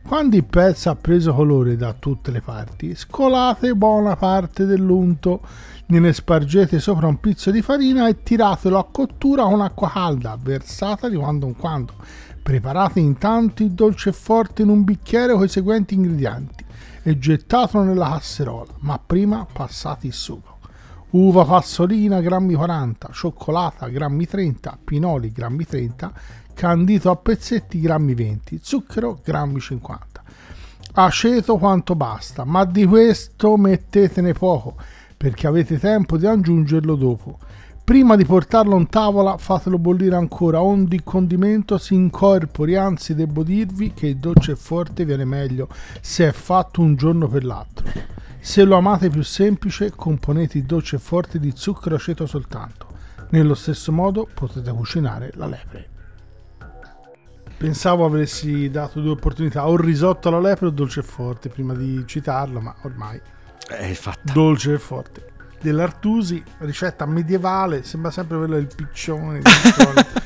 Quando 0.03 0.36
il 0.36 0.45
pezzo 0.45 0.89
ha 0.89 0.95
preso 0.95 1.34
colore 1.34 1.78
da 1.78 1.93
tutte 1.93 2.32
le 2.32 2.41
parti, 2.41 2.95
scolate 2.95 3.76
buona 3.76 4.16
parte 4.16 4.66
dell'unto, 4.66 5.41
gliene 5.91 6.13
spargete 6.13 6.79
sopra 6.79 7.07
un 7.07 7.19
pizzo 7.19 7.51
di 7.51 7.61
farina 7.61 8.07
e 8.07 8.23
tiratelo 8.23 8.77
a 8.77 8.87
cottura 8.89 9.43
con 9.43 9.59
acqua 9.59 9.89
calda, 9.89 10.37
versata 10.41 11.09
di 11.09 11.17
quando 11.17 11.47
in 11.47 11.57
quando. 11.57 11.95
Preparate 12.41 13.01
intanto 13.01 13.61
il 13.61 13.71
dolce 13.71 14.13
forte 14.13 14.61
in 14.61 14.69
un 14.69 14.85
bicchiere 14.85 15.33
con 15.33 15.43
i 15.43 15.49
seguenti 15.49 15.95
ingredienti 15.95 16.63
e 17.03 17.19
gettatelo 17.19 17.83
nella 17.83 18.11
casserola, 18.11 18.71
ma 18.79 18.97
prima 19.05 19.45
passate 19.51 20.07
il 20.07 20.13
sugo. 20.13 20.59
Uva 21.09 21.43
passolina 21.43 22.21
grammi 22.21 22.53
40, 22.53 23.09
cioccolata 23.11 23.89
grammi 23.89 24.25
30, 24.25 24.79
pinoli 24.81 25.33
grammi 25.33 25.65
30, 25.65 26.13
candito 26.53 27.09
a 27.09 27.17
pezzetti 27.17 27.81
grammi 27.81 28.13
20, 28.13 28.61
zucchero 28.63 29.19
grammi 29.21 29.59
50. 29.59 30.23
Aceto 30.93 31.57
quanto 31.57 31.95
basta, 31.95 32.45
ma 32.45 32.63
di 32.63 32.85
questo 32.85 33.57
mettetene 33.57 34.31
poco 34.31 34.99
perché 35.22 35.45
avete 35.45 35.78
tempo 35.78 36.17
di 36.17 36.26
aggiungerlo 36.26 36.95
dopo. 36.95 37.38
Prima 37.84 38.15
di 38.15 38.26
portarlo 38.26 38.76
in 38.76 38.88
tavola 38.89 39.38
fatelo 39.38 39.78
bollire 39.78 40.15
ancora 40.15 40.59
il 40.63 41.03
condimento 41.03 41.78
si 41.78 41.93
incorpori, 41.93 42.76
anzi 42.76 43.13
devo 43.13 43.43
dirvi 43.43 43.93
che 43.93 44.07
il 44.07 44.17
dolce 44.17 44.53
e 44.53 44.55
forte 44.55 45.05
viene 45.05 45.24
meglio 45.24 45.67
se 46.01 46.30
è 46.30 46.32
fatto 46.32 46.82
un 46.82 46.95
giorno 46.95 47.28
per 47.28 47.43
l'altro. 47.43 47.86
Se 48.39 48.63
lo 48.63 48.78
amate 48.78 49.09
più 49.09 49.22
semplice 49.22 49.91
componete 49.95 50.57
il 50.57 50.63
dolce 50.63 50.95
e 50.95 50.99
forte 50.99 51.38
di 51.38 51.51
zucchero 51.53 51.93
aceto 51.93 52.26
soltanto. 52.26 52.88
Nello 53.30 53.53
stesso 53.53 53.91
modo 53.91 54.28
potete 54.34 54.72
cucinare 54.72 55.34
la 55.36 55.45
lepre. 55.45 55.89
Pensavo 57.57 58.05
avessi 58.05 58.72
dato 58.72 58.99
due 59.01 59.11
opportunità, 59.11 59.67
o 59.67 59.74
il 59.74 59.82
risotto 59.82 60.30
alla 60.30 60.39
lepre 60.39 60.65
o 60.65 60.72
dolce 60.72 61.01
e 61.01 61.03
forte, 61.03 61.49
prima 61.49 61.76
di 61.76 62.03
citarlo, 62.07 62.59
ma 62.59 62.74
ormai 62.82 63.22
È 63.68 63.93
fatta. 63.93 64.32
dolce 64.34 64.74
e 64.74 64.80
forte. 64.80 65.26
Dell'Artusi, 65.62 66.43
ricetta 66.59 67.05
medievale, 67.05 67.84
sembra 67.84 68.09
sempre 68.12 68.38
quello 68.38 68.55
del 68.55 68.68
piccione. 68.74 69.41
solito. 69.43 70.22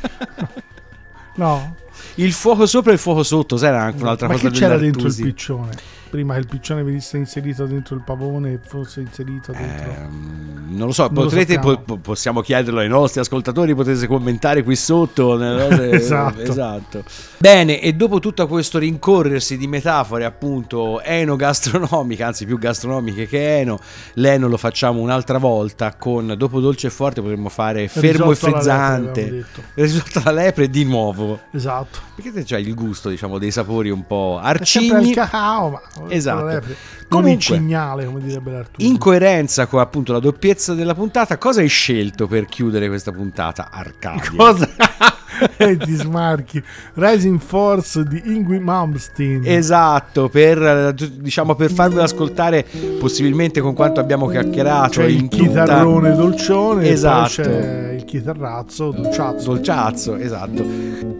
no, 1.35 1.75
Il 2.15 2.31
fuoco 2.31 2.65
sopra 2.65 2.91
e 2.91 2.93
il 2.93 2.99
fuoco 2.99 3.23
sotto, 3.23 3.57
sai, 3.57 3.69
era 3.69 3.81
anche 3.83 4.01
un'altra 4.01 4.27
ma 4.27 4.33
cosa 4.33 4.49
che 4.49 4.57
c'era 4.57 4.77
dentro 4.77 5.07
il 5.07 5.15
piccione? 5.15 5.93
Prima 6.07 6.35
che 6.35 6.39
il 6.41 6.47
piccione 6.47 6.81
venisse 6.83 7.17
inserito 7.17 7.65
dentro 7.65 7.93
il 7.95 8.01
pavone 8.05 8.53
e 8.53 8.59
fosse 8.65 9.01
inserito 9.01 9.51
dentro. 9.51 9.91
Ehm, 9.91 10.67
non 10.69 10.87
lo 10.87 10.93
so, 10.93 11.05
Non 11.07 11.13
lo 11.15 11.21
potrete, 11.23 11.55
sappiamo. 11.55 11.75
po- 11.77 11.81
po- 11.83 11.97
possiamo 11.97 12.39
chiederlo 12.39 12.79
ai 12.79 12.87
nostri 12.87 13.19
ascoltatori, 13.19 13.75
potete 13.75 14.07
commentare 14.07 14.63
qui 14.63 14.77
sotto. 14.77 15.35
nelle 15.35 15.67
cose- 15.67 15.89
Esatto. 15.91 16.41
esatto. 16.41 17.03
Bene, 17.37 17.81
e 17.81 17.91
dopo 17.93 18.19
tutto 18.19 18.47
questo 18.47 18.77
rincorrersi 18.79 19.57
di 19.57 19.67
metafore 19.67 20.23
appunto 20.23 21.01
eno-gastronomiche, 21.01 22.23
anzi 22.23 22.45
più 22.45 22.57
gastronomiche 22.59 23.27
che 23.27 23.59
eno, 23.59 23.79
l'eno 24.13 24.47
lo 24.47 24.57
facciamo 24.57 25.01
un'altra 25.01 25.37
volta 25.37 25.95
con, 25.97 26.33
dopo 26.37 26.61
dolce 26.61 26.87
e 26.87 26.91
forte 26.91 27.19
potremmo 27.19 27.49
fare 27.49 27.89
fermo 27.89 28.07
e 28.07 28.09
alla 28.09 28.23
lepre, 28.27 28.35
frizzante, 28.51 29.45
risotto 29.73 30.21
alla 30.23 30.43
lepre 30.43 30.69
di 30.69 30.85
nuovo. 30.85 31.39
Esatto. 31.51 32.04
Perché 32.13 32.31
te 32.31 32.43
c'hai 32.45 32.65
il 32.67 32.73
gusto, 32.73 33.09
diciamo, 33.09 33.37
dei 33.37 33.51
sapori 33.51 33.89
un 33.89 34.05
po' 34.05 34.39
È 34.41 34.63
sempre 34.63 34.87
il 34.87 34.93
arcigni. 34.95 35.13
cacao, 35.13 35.69
ma 35.69 35.81
Esatto. 36.09 36.43
non 36.45 36.61
Comunque, 37.09 37.31
il 37.33 37.39
cignale, 37.39 38.05
come 38.05 38.21
direbbe 38.21 38.51
l'Artusi. 38.51 38.87
In 38.87 38.97
coerenza 38.97 39.65
con 39.67 39.79
appunto 39.79 40.13
la 40.13 40.19
doppiezza 40.19 40.73
della 40.73 40.93
puntata, 40.93 41.37
cosa 41.37 41.61
hai 41.61 41.67
scelto 41.67 42.27
per 42.27 42.45
chiudere 42.45 42.87
questa 42.87 43.11
puntata? 43.11 43.69
Arcadia. 43.71 44.31
Cosa? 44.37 44.69
e 45.57 45.77
ti 45.77 45.93
smarchi. 45.95 46.61
Rising 46.93 47.39
Force 47.39 48.03
di 48.03 48.21
Ingrid 48.25 48.61
Malmsteen. 48.61 49.41
Esatto, 49.45 50.29
per, 50.29 50.93
diciamo, 50.93 51.55
per 51.55 51.71
farvelo 51.71 52.03
ascoltare 52.03 52.65
possibilmente 52.99 53.61
con 53.61 53.73
quanto 53.73 53.99
abbiamo 53.99 54.27
chiacchierato 54.27 55.01
C'è 55.01 55.05
il 55.05 55.27
tutta- 55.27 55.37
chitarrone 55.37 56.15
dolcione 56.15 56.89
Esatto. 56.89 57.41
il 57.41 58.03
chitarrazzo 58.05 58.91
dolciazzo. 58.91 59.53
Dolciazzo, 59.53 60.15
esatto. 60.17 60.63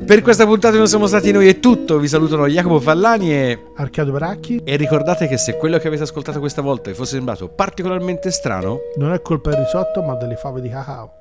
Per 0.05 0.21
questa 0.21 0.45
puntata 0.45 0.77
non 0.77 0.87
siamo 0.87 1.07
stati 1.07 1.31
noi 1.31 1.47
è 1.47 1.59
tutto. 1.59 1.97
Vi 1.99 2.07
salutano 2.07 2.47
Jacopo 2.47 2.79
Fallani 2.79 3.33
e, 3.33 3.59
Arcadio 3.75 4.11
Baracchi 4.13 4.61
e 4.63 4.75
ricordate 4.75 5.27
che 5.27 5.37
se 5.37 5.57
quello 5.57 5.77
che 5.77 5.87
avete 5.87 6.03
ascoltato 6.03 6.39
questa 6.39 6.61
volta 6.61 6.89
vi 6.89 6.95
fosse 6.95 7.15
sembrato 7.15 7.47
particolarmente 7.49 8.29
strano, 8.31 8.79
non 8.97 9.13
è 9.13 9.21
colpa 9.21 9.49
del 9.51 9.63
risotto 9.63 10.01
ma 10.03 10.13
delle 10.15 10.35
fave 10.35 10.61
di 10.61 10.69
cacao. 10.69 11.13